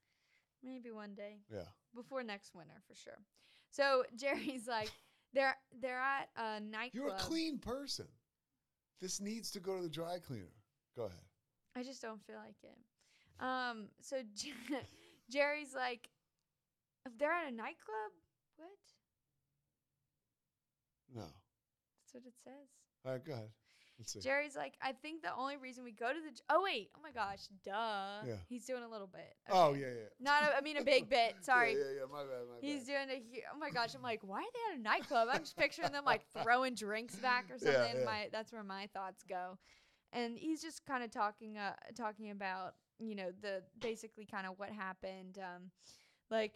[0.64, 1.66] Maybe one day yeah.
[1.96, 3.20] before next winter for sure.
[3.72, 4.92] So Jerry's like,
[5.34, 6.94] they're they're at a nightclub.
[6.94, 8.08] You're a clean person.
[9.02, 10.54] This needs to go to the dry cleaner.
[10.96, 11.20] Go ahead.
[11.76, 12.78] I just don't feel like it.
[13.40, 13.88] Um.
[14.02, 14.82] So Jer-
[15.30, 16.10] Jerry's like,
[17.06, 18.12] if they're at a nightclub,
[18.58, 18.70] what?
[21.14, 21.22] No.
[21.22, 22.70] That's what it says.
[23.06, 23.50] All right, go ahead.
[24.00, 24.20] Let's see.
[24.20, 26.30] Jerry's like, I think the only reason we go to the.
[26.32, 26.92] j- Oh wait!
[26.96, 27.48] Oh my gosh!
[27.66, 28.28] Duh.
[28.28, 28.36] Yeah.
[28.48, 29.34] He's doing a little bit.
[29.50, 30.10] Oh yeah, yeah.
[30.20, 30.44] Not.
[30.44, 31.34] A, I mean a big bit.
[31.42, 31.72] Sorry.
[31.74, 32.06] Yeah, yeah, yeah.
[32.12, 32.46] My bad.
[32.48, 33.08] My He's bad.
[33.08, 33.20] doing a.
[33.22, 33.96] hu- Oh my gosh!
[33.96, 35.30] I'm like, why are they at a nightclub?
[35.32, 38.00] I'm just picturing them like throwing drinks back or Yeah, something.
[38.02, 38.06] yeah.
[38.06, 39.58] My that's where my thoughts go,
[40.14, 44.58] and he's just kind of talking, uh, talking about you know the basically kind of
[44.58, 45.72] what happened, um,
[46.30, 46.54] like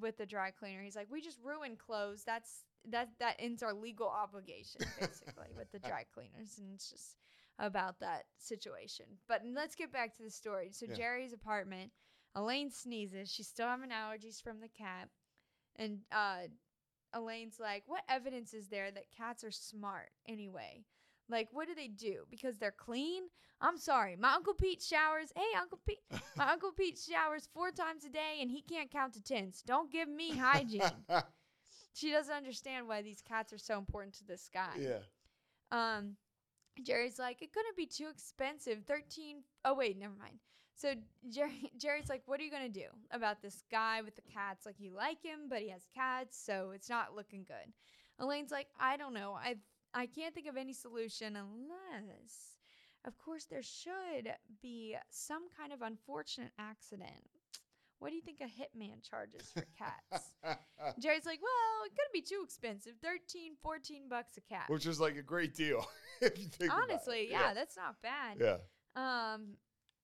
[0.00, 0.82] with the dry cleaner.
[0.82, 2.22] He's like, we just ruined clothes.
[2.24, 7.16] That's that that ends our legal obligation basically with the dry cleaners, and it's just
[7.58, 9.06] about that situation.
[9.28, 10.70] But let's get back to the story.
[10.72, 10.94] So Yeah.
[10.94, 11.92] Jerry's apartment.
[12.34, 13.30] Elaine sneezes.
[13.30, 15.10] She's still having allergies from the cat.
[15.76, 16.48] And uh,
[17.12, 20.84] Elaine's like, What evidence is there that cats are smart anyway?
[21.28, 22.24] Like, what do they do?
[22.30, 23.24] Because they're clean?
[23.60, 24.16] I'm sorry.
[24.16, 25.32] My Uncle Pete showers.
[25.36, 26.00] Hey, Uncle Pete.
[26.36, 29.62] My Uncle Pete showers four times a day and he can't count to tens.
[29.64, 30.82] Don't give me hygiene.
[31.94, 34.76] she doesn't understand why these cats are so important to this guy.
[34.80, 34.98] yeah.
[35.70, 36.16] Um,
[36.82, 38.78] Jerry's like, it couldn't be too expensive.
[38.86, 39.42] Thirteen.
[39.64, 40.38] Oh wait, never mind.
[40.74, 40.94] So
[41.30, 44.66] Jerry, Jerry's like, what are you gonna do about this guy with the cats?
[44.66, 47.72] Like, you like him, but he has cats, so it's not looking good.
[48.18, 49.32] Elaine's like, I don't know.
[49.34, 49.56] I
[49.94, 52.58] I can't think of any solution unless,
[53.04, 54.32] of course, there should
[54.62, 57.28] be some kind of unfortunate accident.
[57.98, 60.32] What do you think a hitman charges for cats?
[60.98, 62.94] Jerry's like, well, it couldn't be too expensive.
[63.00, 64.64] 13, 14 bucks a cat.
[64.68, 65.86] Which is like a great deal
[66.20, 66.92] if you think about it.
[66.94, 68.38] Honestly, yeah, that's not bad.
[68.40, 68.56] Yeah.
[68.96, 69.56] Um,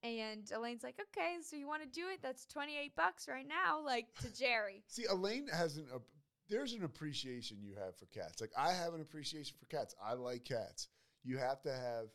[0.04, 2.20] and Elaine's like, okay, so you want to do it?
[2.22, 4.84] That's 28 bucks right now, like to Jerry.
[4.86, 5.86] See, Elaine has an.
[5.92, 6.02] ap-
[6.48, 8.40] there's an appreciation you have for cats.
[8.40, 9.94] Like I have an appreciation for cats.
[10.02, 10.88] I like cats.
[11.24, 12.06] You have to have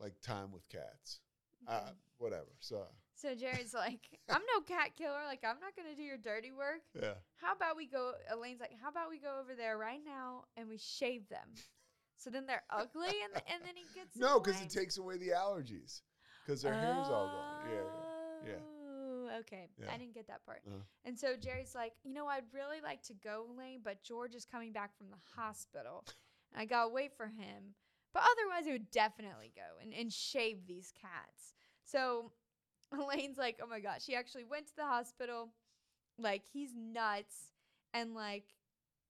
[0.00, 1.20] like time with cats.
[1.66, 2.48] Uh, whatever.
[2.60, 4.00] So So Jerry's like,
[4.30, 5.18] I'm no cat killer.
[5.26, 6.82] Like, I'm not going to do your dirty work.
[6.94, 7.14] yeah.
[7.36, 8.12] How about we go?
[8.32, 11.48] Elaine's like, how about we go over there right now and we shave them?
[12.16, 15.30] So then they're ugly and, and then he gets No, because it takes away the
[15.30, 16.02] allergies.
[16.44, 17.70] Because their hair's all gone.
[17.70, 17.80] Yeah,
[18.44, 18.50] yeah.
[18.52, 18.77] yeah.
[19.40, 19.68] Okay.
[19.78, 19.86] Yeah.
[19.92, 20.60] I didn't get that part.
[20.66, 20.82] Uh-huh.
[21.04, 24.44] And so Jerry's like, you know, I'd really like to go, Elaine, but George is
[24.44, 26.04] coming back from the hospital.
[26.52, 27.74] And I gotta wait for him.
[28.14, 31.54] But otherwise, I would definitely go and, and shave these cats.
[31.84, 32.32] So
[32.92, 35.50] Elaine's like, oh my gosh, he actually went to the hospital.
[36.18, 37.52] Like, he's nuts.
[37.94, 38.44] And like,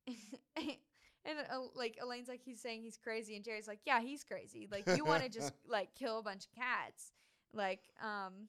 [0.57, 3.37] and uh, like Elaine's like, he's saying he's crazy.
[3.37, 4.69] And Jerry's like, yeah, he's crazy.
[4.71, 7.13] Like, you want to just like kill a bunch of cats.
[7.53, 8.49] Like, um,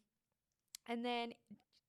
[0.87, 1.33] and then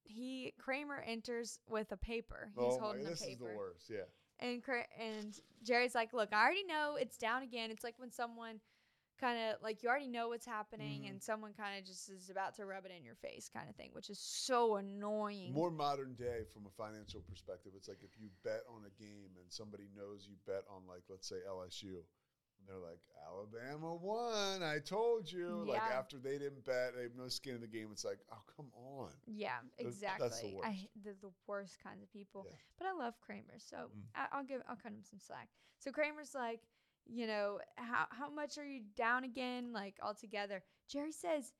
[0.05, 2.51] he Kramer enters with a paper.
[2.57, 3.51] He's oh my, holding a this is paper.
[3.51, 3.91] the worst.
[3.91, 4.05] Yeah.
[4.39, 4.63] And
[4.99, 7.71] and Jerry's like, "Look, I already know it's down again.
[7.71, 8.61] It's like when someone
[9.21, 11.11] kind of like you already know what's happening, Mhm.
[11.11, 13.77] and someone kind of just is about to rub it in your face, kind of
[13.77, 18.19] thing, which is so annoying." More modern day from a financial perspective, it's like if
[18.19, 22.03] you bet on a game and somebody knows you bet on like let's say LSU,
[22.61, 24.63] and they're like Alabama won.
[24.63, 25.65] I told you.
[25.67, 27.89] Like after they didn't bet, they have no skin in the game.
[27.93, 29.09] It's like oh come on.
[29.27, 30.29] yeah, exactly.
[30.29, 30.69] that's the I worst.
[30.83, 32.45] h- the, the worst kinds of people.
[32.49, 32.57] Yeah.
[32.79, 34.03] But I love Kramer, so Mm.
[34.15, 35.49] I, I'll give I'll cut him some slack.
[35.79, 36.61] So Kramer's like,
[37.07, 40.63] you know, how how much are you down again, like altogether?
[40.89, 41.53] Jerry says,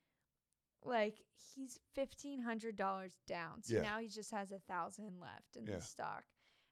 [0.85, 1.17] like
[1.55, 3.83] he's fifteen hundred dollars down, so Yeah.
[3.83, 5.77] now he just has a thousand left in Yeah.
[5.77, 6.25] the stock,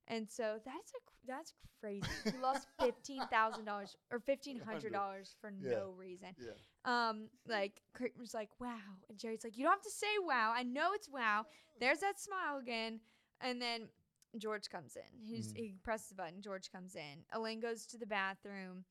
[0.08, 2.02] and so that's a that's crazy.
[2.24, 5.70] He lost fifteen thousand dollars or fifteen hundred dollars for Yeah.
[5.70, 6.28] no reason.
[6.38, 6.50] Yeah.
[6.84, 8.76] Um, like Kramer's like, wow,
[9.08, 10.52] and Jerry's like, you don't have to say wow.
[10.56, 11.44] I know it's wow.
[11.80, 13.00] There's that smile again,
[13.40, 13.88] and then
[14.36, 15.18] George comes in.
[15.20, 15.56] He's, Mhm.
[15.56, 16.42] He presses the button.
[16.42, 17.24] George comes in.
[17.32, 18.84] Elaine goes to the bathroom.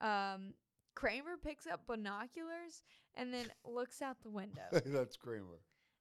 [0.00, 0.54] Um,
[0.94, 2.82] Kramer picks up binoculars
[3.14, 5.60] and then looks out the window, That's Kramer.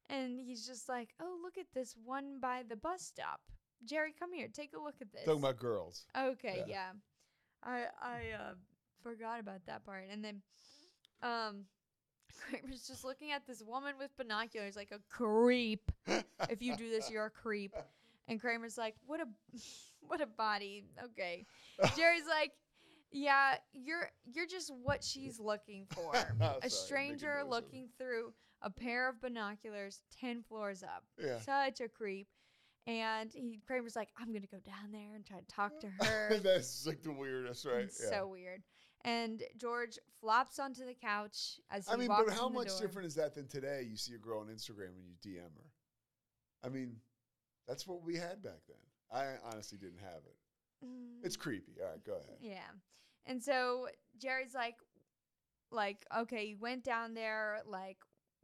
[0.09, 3.41] and he's just like, oh, look at this one by the bus stop.
[3.86, 4.48] Jerry, come here.
[4.52, 5.24] Take a look at this.
[5.24, 6.06] Talking about girls.
[6.18, 6.74] Okay, Yeah.
[6.74, 6.90] yeah.
[7.64, 8.54] I I uh,
[9.04, 10.06] forgot about that part.
[10.12, 10.42] And then
[11.22, 11.66] um
[12.50, 15.92] Kramer's just looking at this woman with binoculars like a creep.
[16.50, 17.76] if you do this, you're a creep.
[18.28, 19.26] And Kramer's like, "What a
[20.02, 21.46] what a body." Okay.
[21.98, 22.52] Jerry's like,
[23.12, 26.14] "Yeah, you're you're just what she's looking for.
[26.62, 31.04] A stranger looking through a pair of binoculars 10 floors up.
[31.18, 31.40] Yeah.
[31.40, 32.28] Such a creep.
[32.90, 36.40] And he Kramer's like, I'm gonna go down there and try to talk to her.
[36.42, 37.84] That's like the weirdest, right?
[37.84, 38.64] It's so weird.
[39.06, 42.82] And George flops onto the couch as he I mean, but how much door.
[42.82, 43.86] different is that than today?
[43.88, 45.70] You see a girl on Instagram and you DM her.
[46.66, 46.96] I mean,
[47.68, 48.78] that's what we had back then.
[49.12, 50.36] I honestly didn't have it.
[51.24, 51.74] It's Mm, creepy.
[51.82, 52.38] All right, go ahead.
[52.42, 52.70] yeah.
[53.26, 53.88] And so
[54.18, 54.76] Jerry's like,
[55.72, 57.60] like, okay, you went down there.
[57.66, 57.98] Like,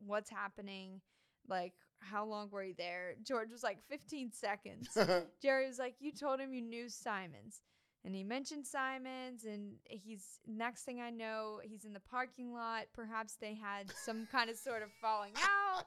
[0.05, 1.01] what's happening?
[1.47, 1.73] Like,
[2.09, 3.15] how long were you there?
[3.23, 4.97] George was like, 15 seconds.
[5.41, 7.61] Jerry was like, You told him you knew Simons.
[8.05, 12.83] And he mentioned Simons, and he's next thing I know, he's in the parking lot.
[12.93, 15.85] Perhaps they had some kind of sort of falling out.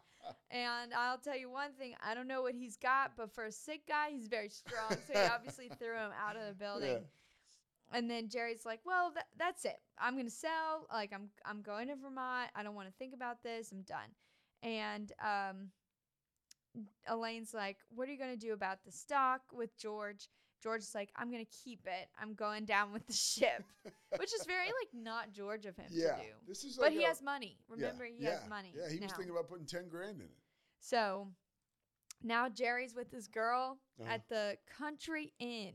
[0.50, 3.52] And I'll tell you one thing I don't know what he's got, but for a
[3.52, 4.90] sick guy, he's very strong.
[5.06, 6.90] So he obviously threw him out of the building.
[6.90, 7.96] Yeah.
[7.96, 9.80] And then Jerry's like, "Well, tha- that's it.
[9.98, 10.86] I'm gonna sell.
[10.92, 12.50] Like, I'm I'm going to Vermont.
[12.54, 13.72] I don't want to think about this.
[13.72, 14.10] I'm done."
[14.62, 15.70] And um,
[17.08, 20.28] Elaine's like, "What are you gonna do about the stock with George?"
[20.62, 22.08] George's like, "I'm gonna keep it.
[22.20, 23.64] I'm going down with the ship,"
[24.18, 26.28] which is very like not George of him yeah, to do.
[26.46, 27.58] this is But like he a- has money.
[27.68, 28.72] yeah, Remember, he yeah, has money.
[28.76, 30.36] Yeah, he was thinking about putting ten grand in it.
[30.80, 31.28] So
[32.22, 34.10] now Jerry's with his girl Uh-huh.
[34.12, 35.74] at the Country Inn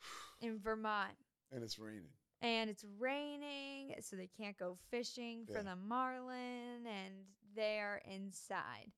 [0.40, 1.16] in Vermont.
[1.50, 2.08] and it's raining.
[2.40, 7.14] and it's raining, so they can't go fishing for the marlin, and
[7.54, 8.90] they're inside.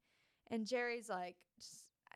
[0.51, 1.37] And Jerry's like,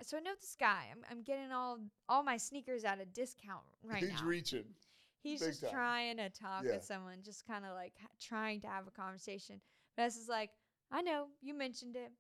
[0.03, 0.87] "So I know this guy.
[0.93, 4.27] I'm, I'm getting all all my sneakers at a discount right He's now.
[4.27, 4.65] reaching.
[5.23, 5.71] He's big just time.
[5.73, 6.73] trying to talk Yeah.
[6.75, 9.61] with someone, just kind of like ha- trying to have a conversation.
[9.97, 10.51] Vanessa's like,
[10.93, 12.13] "I know you mentioned it,"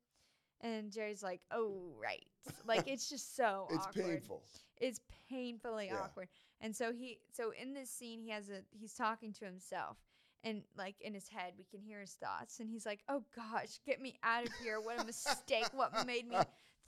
[0.60, 2.26] and Jerry's like, "Oh right."
[2.66, 4.42] Like it's just so It's awkward painful.
[4.80, 5.98] it's painfully Yeah.
[6.00, 6.28] awkward.
[6.60, 9.98] And so he so in this scene he has a he's talking to himself
[10.44, 13.80] and like in his head we can hear his thoughts and he's like, "Oh gosh,
[13.86, 14.80] get me out of here.
[14.80, 15.68] What a mistake.
[15.72, 16.36] what made me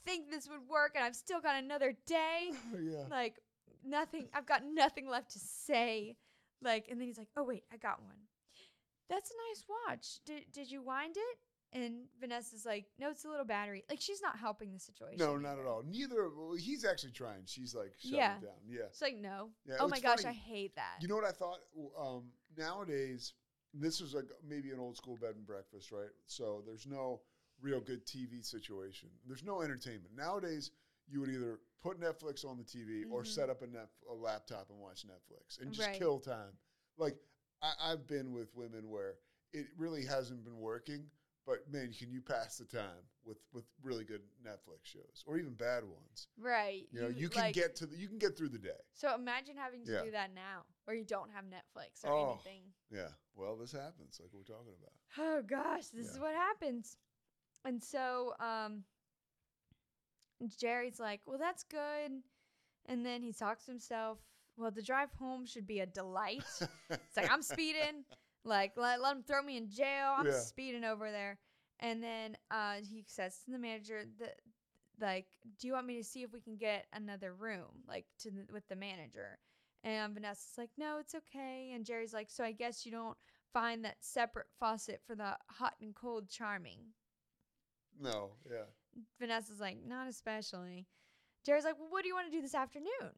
[0.05, 3.03] think this would work and I've still got another day." yeah.
[3.09, 3.35] Like
[3.85, 6.15] nothing I've got nothing left to say.
[6.61, 8.15] Like and then he's like, "Oh wait, I got one."
[9.09, 10.19] That's a nice watch.
[10.25, 11.37] Did did you wind it?
[11.73, 15.17] And Vanessa's like, "No, it's a little battery." Like she's not helping the situation.
[15.17, 15.83] No, not at all.
[15.85, 16.29] Neither.
[16.29, 17.43] Well, he's actually trying.
[17.45, 18.37] She's like shutting Yeah.
[18.37, 18.53] it down.
[18.67, 18.83] Yeah.
[18.89, 20.97] It's like, "No." Yeah, oh my gosh, I hate that.
[21.01, 21.59] You know what I thought?
[21.97, 22.23] Um,
[22.57, 23.33] nowadays,
[23.73, 26.09] this was like maybe an old school bed and breakfast, right?
[26.25, 27.21] So there's no
[27.61, 29.09] real good TV situation.
[29.25, 30.15] There's no entertainment.
[30.15, 30.71] Nowadays,
[31.07, 33.27] you would either put Netflix on the TV or Mhm.
[33.27, 35.97] set up a, net, a laptop and watch Netflix and just Right.
[35.99, 36.57] kill time.
[36.97, 37.17] Like
[37.61, 39.15] I, I've been with women where
[39.53, 41.09] it really hasn't been working,
[41.45, 45.53] but man, can you pass the time with with really good Netflix shows or even
[45.53, 46.27] bad ones?
[46.37, 46.87] Right.
[46.91, 48.79] You know, you can like- get to the, you can get through the day.
[48.93, 50.03] So imagine having to Yeah.
[50.03, 52.33] do that now, where you don't have Netflix or Oh.
[52.33, 52.63] anything.
[52.91, 53.09] Yeah.
[53.35, 54.93] Well, this happens, like we're talking about.
[55.17, 56.97] Oh gosh, this is what happens.
[57.65, 58.83] And so, um,
[60.57, 62.23] Jerry's like, "Well, that's good,"
[62.87, 64.17] and then he talks to himself.
[64.57, 66.43] Well, the drive home should be a delight.
[66.89, 68.03] It's like I'm speeding.
[68.43, 70.15] Like let, let him throw me in jail.
[70.17, 70.31] I'm Yeah.
[70.31, 71.37] speeding over there.
[71.79, 74.31] And then uh, he says to the manager, "The
[74.99, 75.27] like,
[75.59, 78.45] do you want me to see if we can get another room, like to the,
[78.51, 79.39] with the manager?"
[79.83, 83.17] And Vanessa's like, "No, it's okay." And Jerry's like, "So I guess you don't
[83.53, 86.93] find that separate faucet for the hot and cold charming?"
[87.99, 88.65] No, yeah.
[89.19, 90.87] Vanessa's like, "Not especially."
[91.43, 93.17] Jerry's like, "Well, what do you want to do this afternoon?"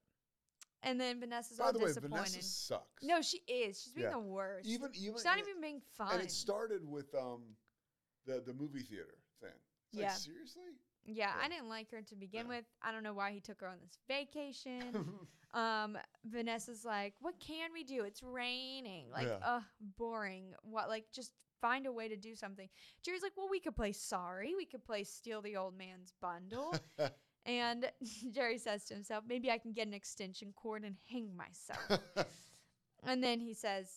[0.83, 2.15] And then Vanessa's By all the way, disappointed.
[2.15, 3.03] Vanessa sucks.
[3.03, 3.81] no, she is.
[3.81, 4.11] She's being Yeah.
[4.13, 4.67] the worst.
[4.67, 6.13] even even She's not even being fun.
[6.13, 7.41] And it started with um,
[8.25, 9.49] the the movie theater thing.
[9.93, 10.07] It's Yeah.
[10.09, 10.63] Like, seriously.
[11.05, 12.63] Yeah, I didn't like her to begin with.
[12.81, 15.17] I don't know why he took her on this vacation.
[15.53, 18.03] um, Vanessa's like, "What can we do?
[18.03, 19.09] It's raining.
[19.11, 19.39] Like, Yeah.
[19.43, 19.63] ugh,
[19.97, 20.53] boring.
[20.63, 20.87] What?
[20.87, 22.69] Like, just find a way to do something."
[23.03, 24.55] Jerry's like, "Well, we could play Sorry.
[24.55, 26.73] We could play Steal the Old Man's Bundle."
[27.45, 27.91] and
[28.31, 32.01] Jerry says to himself, "Maybe I can get an extension cord and hang myself."
[33.03, 33.89] and then he says.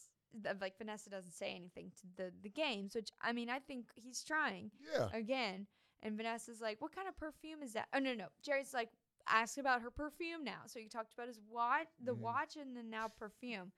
[0.61, 4.22] Like Vanessa doesn't say anything to the the games, which I mean I think he's
[4.22, 5.09] trying yeah.
[5.14, 5.66] again.
[6.03, 8.26] And Vanessa's like, "What kind of perfume is that?" Oh no, no.
[8.42, 8.90] Jerry's like,
[9.26, 10.61] ask about her perfume now.
[10.66, 12.18] So he talked about his watch, the Mhm.
[12.18, 13.72] watch, and then now perfume.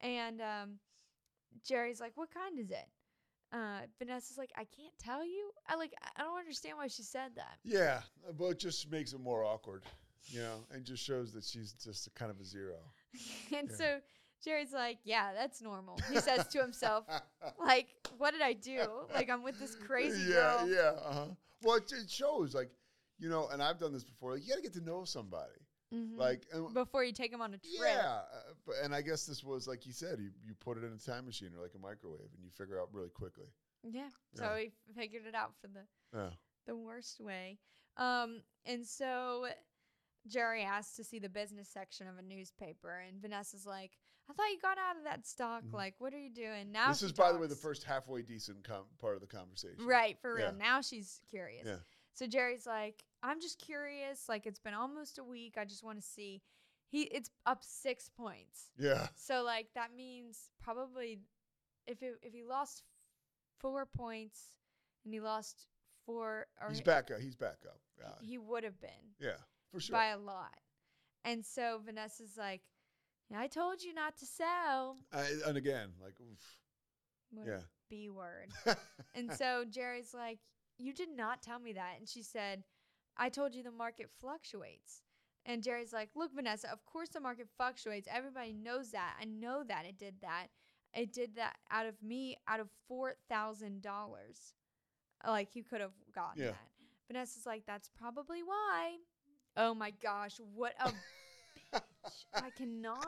[0.00, 0.80] and um,
[1.64, 2.88] Jerry's like, "What kind is it?"
[3.52, 7.32] Uh, Vanessa's like, "I can't tell you." I like, I don't understand why she said
[7.36, 7.58] that.
[7.64, 8.00] Yeah,
[8.38, 9.82] but it just makes it more awkward,
[10.28, 12.76] you know, and just shows that she's just a kind of a zero.
[13.56, 13.76] and Yeah.
[13.76, 14.00] so
[14.42, 17.04] Jerry's like, "Yeah, that's normal." He says to himself,
[17.58, 18.80] "Like, what did I do?
[19.14, 20.92] Like, I'm with this crazy yeah, girl." yeah.
[21.04, 21.26] Uh-huh.
[21.62, 22.70] Well, it, it shows like,
[23.18, 24.32] you know, and I've done this before.
[24.32, 25.52] Like, you got to get to know somebody.
[25.92, 26.16] Mhm.
[26.16, 27.72] Like, and, before you take him on a trip.
[27.80, 30.92] yeah, uh, and I guess this was like you said, you you put it in
[30.92, 33.46] a time machine or like a microwave, and you figure out really quickly.
[33.82, 34.08] Yeah.
[34.34, 34.58] So Yeah.
[34.60, 36.30] he f- figured it out for the Yeah.
[36.66, 37.58] the worst way.
[37.96, 39.48] Um, and so
[40.26, 44.50] Jerry asked to see the business section of a newspaper, and Vanessa's like, "I thought
[44.52, 45.64] you got out of that stock.
[45.64, 45.72] Mhm.
[45.72, 48.64] Like, what are you doing now?" this is, by the way, the first halfway decent
[48.64, 49.84] com- part of the conversation.
[49.84, 50.46] Right, for real.
[50.52, 50.56] Yeah.
[50.56, 51.66] Now she's curious.
[51.66, 51.80] Yeah.
[52.14, 54.28] So Jerry's like, I'm just curious.
[54.28, 55.54] Like, it's been almost a week.
[55.58, 56.42] I just want to see.
[56.88, 58.70] He it's up six points.
[58.78, 59.06] Yeah.
[59.16, 61.20] So like that means probably
[61.86, 62.82] if it, if he lost
[63.60, 64.40] four points
[65.04, 65.68] and he lost
[66.04, 67.20] four, or He's back up.
[67.20, 67.80] He's back up.
[67.98, 68.08] Yeah.
[68.20, 69.36] he would have been Yeah.
[69.72, 69.94] For sure.
[69.94, 70.58] by a lot.
[71.24, 72.60] And so Vanessa's like,
[73.30, 74.98] yeah, I told you not to sell.
[75.12, 76.58] I, and again, like, oof.
[77.30, 77.60] What yeah.
[77.88, 78.50] B word.
[79.14, 80.38] And so Jerry's like,
[80.82, 81.94] You did not tell me that.
[81.98, 82.64] And she said,
[83.16, 85.02] I told you the market fluctuates.
[85.44, 88.08] And Jerry's like, Look, Vanessa, of course the market fluctuates.
[88.10, 89.14] Everybody knows that.
[89.20, 90.48] I know that it did that.
[90.94, 93.82] It did that out of me, out of $4,000.
[95.26, 96.50] Like, you could have gotten Yeah.
[96.50, 96.68] that.
[97.08, 98.96] Vanessa's like, That's probably why.
[99.56, 100.88] Oh my gosh, what a
[101.74, 101.82] bitch.
[102.34, 102.98] I cannot.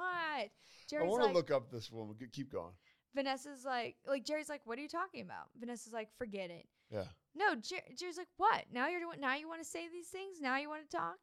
[0.88, 2.16] Jerry's I want to like, look up this woman.
[2.32, 2.72] Keep going.
[3.14, 5.46] Vanessa's like, like Jerry's like, what are you talking about?
[5.58, 6.66] Vanessa's like, forget it.
[6.90, 7.04] Yeah.
[7.36, 8.64] No, Jer- Jerry's like, what?
[8.72, 9.20] Now you're doing.
[9.20, 10.40] Now you want to say these things?
[10.40, 11.16] Now you want to talk?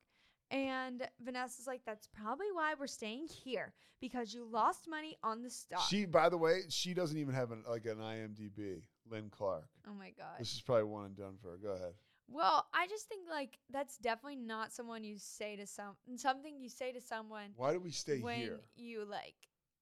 [0.50, 5.50] And Vanessa's like, that's probably why we're staying here because you lost money on the
[5.50, 5.88] stock.
[5.90, 8.82] She, by the way, she doesn't even have an, like an IMDb.
[9.10, 9.66] Lynn Clark.
[9.90, 10.40] oh my god.
[10.40, 11.58] This is probably one and done for her.
[11.58, 11.94] Go ahead.
[12.30, 16.70] Well, I just think like that's definitely not someone you say to some something you
[16.70, 18.60] say to someone Why do we stay here when here?
[18.76, 19.36] you like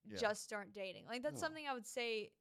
[0.09, 0.17] Yeah.
[0.19, 1.03] just start dating.
[1.07, 1.47] Like that's No.
[1.47, 2.31] something I would say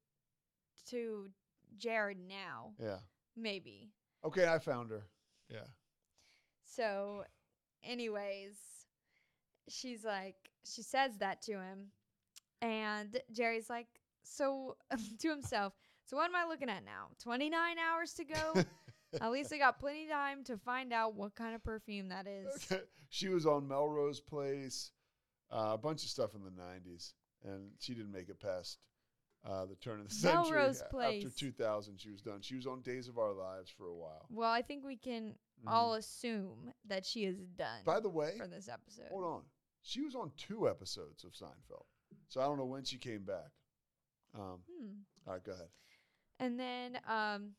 [0.91, 1.29] to
[1.77, 2.99] Jared now, Yeah.
[3.39, 3.91] Maybe.
[4.25, 5.07] Okay, I found her.
[5.49, 5.67] Yeah.
[6.65, 7.25] So,
[7.83, 8.57] anyways,
[9.69, 11.89] she's like, she says that to him.
[12.61, 13.87] And Jerry's like,
[14.23, 14.77] so
[15.21, 15.73] to himself,
[16.05, 17.09] so what am I looking at now?
[17.23, 18.55] 29 hours to go?
[19.21, 22.27] at least I got plenty of time to find out what kind of perfume that
[22.27, 22.73] is.
[23.11, 24.91] she was on Melrose Place,
[25.51, 27.13] uh, a bunch of stuff in the '90s,
[27.45, 28.79] and she didn't make it past
[29.47, 30.57] uh, the turn of the century.
[30.57, 32.41] Melrose A- After 2000, she was done.
[32.41, 34.27] She was on Days of Our Lives for a while.
[34.31, 35.69] Well, I think we can Mhm.
[35.73, 39.09] all assume that she is done By the way, for this episode.
[39.09, 39.45] hold on.
[39.83, 41.87] She was on two episodes of Seinfeld,
[42.29, 43.51] so I don't know when she came back.
[44.35, 45.03] Um, Hmm.
[45.27, 45.71] all right, go ahead.
[46.41, 47.57] And then, um,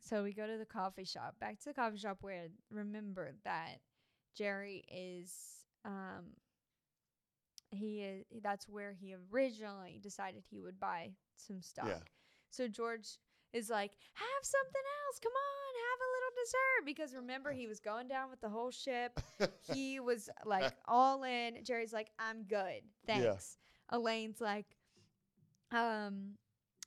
[0.00, 3.80] so we go to the coffee shop, back to the coffee shop where remember that
[4.34, 6.36] Jerry is, um,
[7.76, 11.86] he is, that's where he originally decided he would buy some stock.
[11.88, 11.98] Yeah.
[12.50, 13.18] So George
[13.52, 15.18] is like, have something else.
[15.20, 16.86] Come on, have a little dessert.
[16.86, 19.20] Because remember, he was going down with the whole ship.
[19.74, 21.64] he was like all in.
[21.64, 22.82] Jerry's like, I'm good.
[23.08, 23.20] Yeah.
[23.20, 23.58] Thanks.
[23.90, 24.66] Elaine's like,
[25.72, 26.36] um,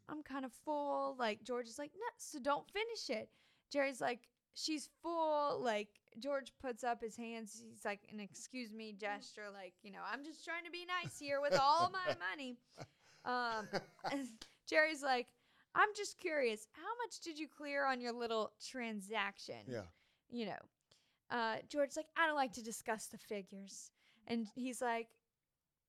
[0.10, 1.16] I'm kind of full.
[1.18, 3.30] Like George is like, no, so don't finish it.
[3.72, 5.62] Jerry's like, she's full.
[5.62, 7.62] Like George puts up his hands.
[7.64, 9.46] He's like an excuse me gesture.
[9.54, 12.58] Like you know, I'm just trying to be nice here with all my money.
[13.26, 13.68] Um,
[14.68, 15.28] Jerry's like,
[15.76, 16.68] I'm just curious.
[16.72, 19.58] How much did you clear on your little transaction?
[19.68, 19.82] yeah.
[20.30, 20.60] you know,
[21.32, 23.92] uh, George's like, I don't like to discuss the figures.
[24.28, 25.08] And he's like,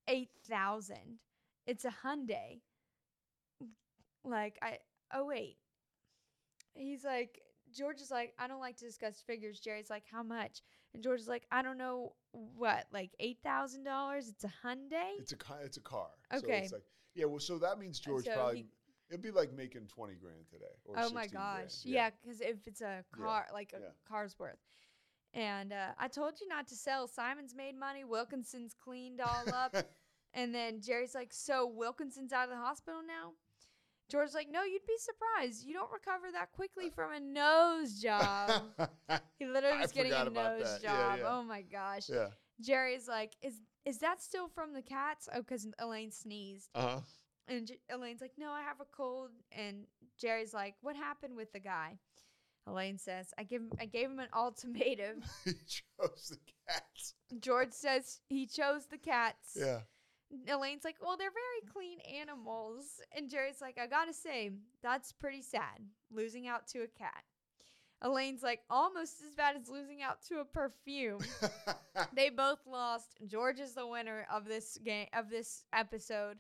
[0.09, 0.97] 8,000.
[1.67, 2.61] It's a Hyundai.
[4.25, 4.79] Like, I,
[5.15, 5.57] oh, wait.
[6.75, 7.41] He's like,
[7.77, 9.61] George is like, I don't like to discuss figures.
[9.61, 10.63] Jerry's like, how much?
[10.95, 14.29] And George is like, I don't know what, like $8,000?
[14.29, 15.19] It's a Hyundai?
[15.19, 15.59] It's a car.
[15.65, 16.09] It's a car.
[16.35, 16.47] Okay.
[16.47, 17.25] So it's like, yeah.
[17.27, 18.57] Well, so that means George so probably.
[18.59, 18.67] he-
[19.11, 20.65] it'd be like making twenty grand today.
[20.85, 21.63] Or oh my 16 grand.
[21.65, 21.75] gosh.
[21.85, 23.89] Yeah, because if it's a Yeah, car, like a yeah.
[24.09, 24.59] car's worth.
[25.35, 27.07] And uh, I told you not to sell.
[27.09, 28.05] Simon's made money.
[28.05, 29.75] Wilkinson's cleaned all up.
[30.35, 33.33] and then Jerry's like, So Wilkinson's out of the hospital now?
[34.11, 35.65] George's like, No, you'd be surprised.
[35.65, 38.63] You don't recover that quickly from a nose job.
[39.39, 40.83] He literally was getting a nose that.
[40.83, 40.83] job.
[40.83, 41.23] Yeah, yeah.
[41.27, 42.11] Oh my gosh.
[42.11, 42.27] yeah.
[42.61, 43.55] Jerry's like, Is
[43.85, 45.29] is that still from the cats?
[45.35, 46.69] Oh, because Elaine sneezed.
[46.75, 47.01] Uh huh.
[47.49, 49.87] And J- Elaine's like, "No, I have a cold." And
[50.19, 51.99] Jerry's like, "What happened with the guy?"
[52.67, 56.39] Elaine says, "I give him, I gave him an ultimatum." he chose the
[56.69, 57.15] cats.
[57.41, 59.57] George says he chose the cats.
[59.59, 59.81] Yeah.
[60.49, 64.53] Elaine's like, "Well, they're very clean animals." And Jerry's like, "I gotta say,
[64.83, 67.25] that's pretty sad, losing out to a cat."
[68.03, 71.21] Elaine's like, "Almost as bad as losing out to a perfume."
[72.15, 73.19] they both lost.
[73.27, 76.39] George is the winner of this game of this episode.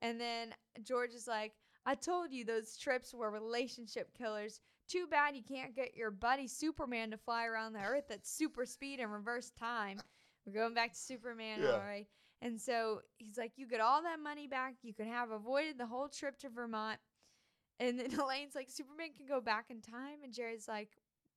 [0.00, 1.52] And then George is like,
[1.86, 4.60] I told you those trips were relationship killers.
[4.88, 8.66] Too bad you can't get your buddy Superman to fly around the earth at super
[8.66, 10.00] speed and reverse time.
[10.44, 11.70] We're going back to Superman, Yeah.
[11.70, 12.06] all right.
[12.42, 14.74] And so he's like, You get all that money back.
[14.82, 16.98] You could have avoided the whole trip to Vermont.
[17.80, 20.18] And then Elaine's like, Superman can go back in time.
[20.22, 20.90] And Jerry's like,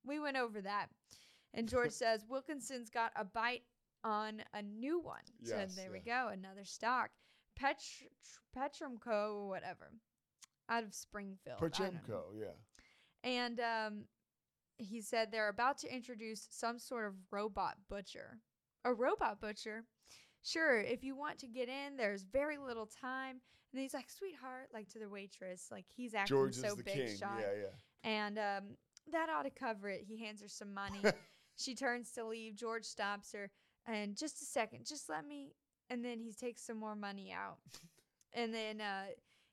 [0.04, 0.88] we went over that.
[1.54, 3.62] And George says, Wilkinson's got a bite
[4.04, 5.22] on a new one.
[5.40, 7.10] Yes, so there we go, another stock.
[7.60, 8.06] Petr-
[8.56, 9.92] Petromco or whatever,
[10.68, 11.58] out of Springfield.
[11.58, 11.70] Don't
[12.38, 12.54] yeah.
[13.24, 14.04] And um,
[14.76, 18.38] he said they're about to introduce some sort of robot butcher.
[18.84, 19.84] A robot butcher?
[20.46, 23.40] Sure, if you want to get in, there's very little time.
[23.72, 26.84] And he's like, sweetheart, like to the waitress, like he's acting George so is the
[26.84, 27.16] big king.
[27.18, 27.40] shot.
[27.40, 28.08] Yeah, yeah.
[28.08, 28.76] And um,
[29.10, 30.04] that ought to cover it.
[30.06, 31.00] He hands her some money.
[31.56, 32.54] she turns to leave.
[32.54, 33.50] George stops her.
[33.86, 35.52] And just a second, just let me.
[35.90, 37.58] And then he takes some more money out.
[38.32, 39.06] and then uh,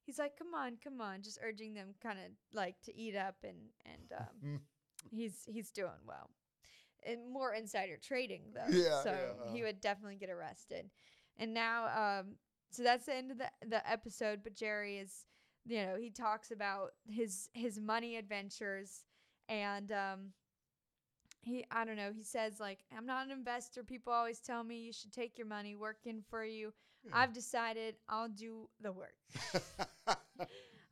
[0.05, 3.37] he's like, come on, come on, just urging them kind of like to eat up.
[3.43, 4.59] And, and um,
[5.11, 6.29] he's he's doing well.
[7.05, 8.75] And more insider trading, though.
[8.75, 9.65] Yeah, so yeah, he uh.
[9.65, 10.89] would definitely get arrested.
[11.37, 12.35] And now, um,
[12.71, 14.41] so that's the end of the, the episode.
[14.43, 15.25] But Jerry is,
[15.65, 19.03] you know, he talks about his his money adventures,
[19.49, 20.19] and um,
[21.41, 22.11] he I don't know.
[22.15, 23.83] He says like, I'm not an investor.
[23.83, 26.73] People always tell me you should take your money, working for you.
[27.11, 29.15] I've decided I'll do the work.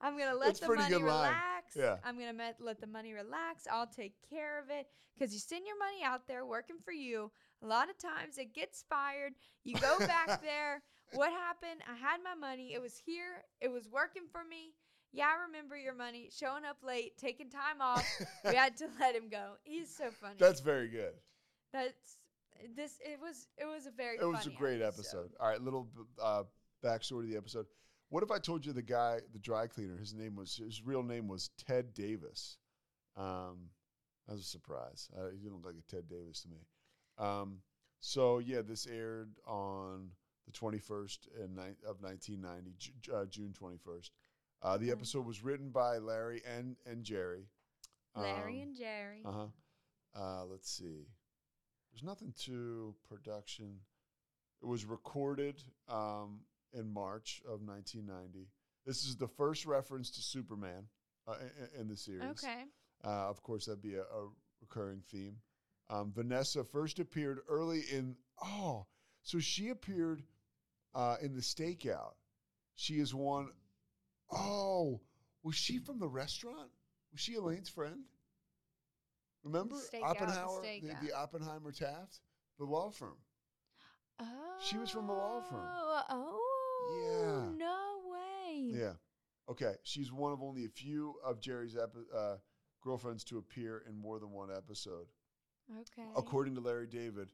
[0.01, 1.34] I'm gonna let That's the money good line.
[1.76, 2.01] Relax.
[2.03, 2.07] Yeah.
[2.09, 3.67] I'm gonna met, let the money relax.
[3.72, 7.32] I'll take care of it because you send your money out there working for you.
[7.63, 9.34] A lot of times it gets fired.
[9.63, 10.82] You go back there.
[11.13, 11.82] What happened?
[11.89, 12.74] I had my money.
[12.74, 13.43] It was here.
[13.59, 14.74] It was working for me.
[15.13, 16.30] Yeah, I remember your money.
[16.32, 18.05] Showing up late, taking time off.
[18.45, 19.53] we had to let him go.
[19.63, 20.36] He's so funny.
[20.39, 21.13] That's very good.
[21.74, 22.17] That's
[22.76, 22.93] this.
[23.01, 23.47] It was.
[23.57, 24.17] It was a very.
[24.17, 25.32] It was a great episode.
[25.39, 25.88] All right, little
[26.22, 26.43] uh,
[26.84, 27.65] backstory to the episode.
[28.12, 31.01] What if I told you the guy, the dry cleaner, his name was his real
[31.01, 32.57] name was Ted Davis?
[33.16, 33.70] Um,
[34.28, 35.09] that was a surprise.
[35.18, 36.57] Uh, he didn't look like a Ted Davis to me.
[37.18, 37.59] Um,
[38.01, 40.09] so yeah, this aired on
[40.45, 44.09] the 21st ni- of 1990, Ju- Ju- uh, June 21st.
[44.62, 44.91] Uh, the Okay.
[44.91, 47.47] episode was written by Larry and and Jerry.
[48.16, 49.22] Larry Um, and Jerry.
[49.24, 49.47] uh-huh.
[50.14, 51.07] Uh Let's see.
[51.91, 53.80] There's nothing to production.
[54.62, 56.41] It was recorded um,
[56.74, 58.47] in March of 1990.
[58.86, 60.88] This is the first reference to Superman
[61.28, 61.36] uh,
[61.76, 62.24] in, in the series.
[62.24, 62.63] Okay.
[63.03, 64.30] Uh, of course, that'd be a, a
[64.61, 65.38] recurring theme.
[65.89, 68.15] Um, Vanessa first appeared early in.
[68.43, 68.86] Oh,
[69.24, 70.24] so she appeared
[70.95, 72.13] uh, in the Stakeout.
[72.76, 73.49] She is one
[74.32, 75.01] oh
[75.43, 76.69] was she from the restaurant?
[77.11, 78.03] Was she Elaine's friend?
[79.43, 82.19] Remember Stakeout, Oppenheimer, the, the Oppenheimer Taft,
[82.59, 83.17] the law firm.
[84.19, 84.26] Oh.
[84.63, 85.67] She was from the law firm.
[86.09, 86.51] Oh.
[86.89, 87.49] Yeah.
[87.57, 88.71] No way.
[88.73, 88.93] Yeah.
[89.49, 89.73] Okay.
[89.84, 92.38] She's one of only a few of Jerry's epi- uh,
[92.84, 95.07] girlfriends to appear in more than one episode.
[95.71, 96.07] Okay.
[96.15, 97.32] According to Larry David,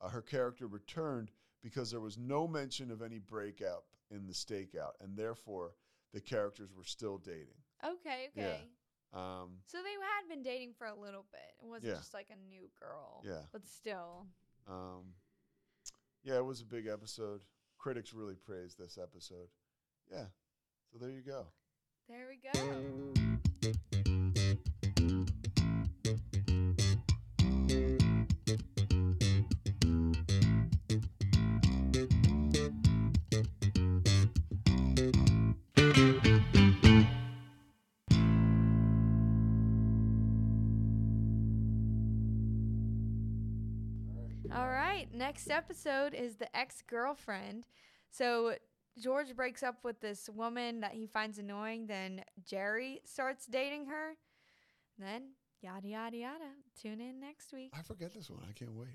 [0.00, 1.30] uh, her character returned
[1.62, 5.74] because there was no mention of any breakup in the stakeout, and therefore
[6.12, 7.56] the characters were still dating.
[7.84, 8.28] Okay.
[8.34, 8.44] Yeah.
[8.44, 8.60] Okay.
[9.12, 11.40] Um, So they had been dating for a little bit.
[11.62, 11.98] It wasn't Yeah.
[11.98, 13.22] just like a new girl.
[13.24, 13.42] Yeah.
[13.52, 14.26] But still.
[14.68, 15.14] um,
[16.22, 17.42] yeah, it was a big episode.
[17.80, 19.48] Critics really praised this episode.
[20.12, 20.26] Yeah.
[20.92, 21.46] So there you go.
[22.08, 23.49] There we go.
[45.20, 47.66] Next episode is the ex girlfriend.
[48.10, 48.54] So
[48.98, 51.86] George breaks up with this woman that he finds annoying.
[51.88, 54.16] Then Jerry starts dating her.
[54.98, 56.44] Then yada yada yada.
[56.80, 57.70] Tune in next week.
[57.78, 58.40] I forget this one.
[58.48, 58.88] I can't wait.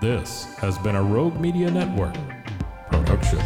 [0.00, 2.14] This has been a Rogue Media Network
[2.88, 3.40] production.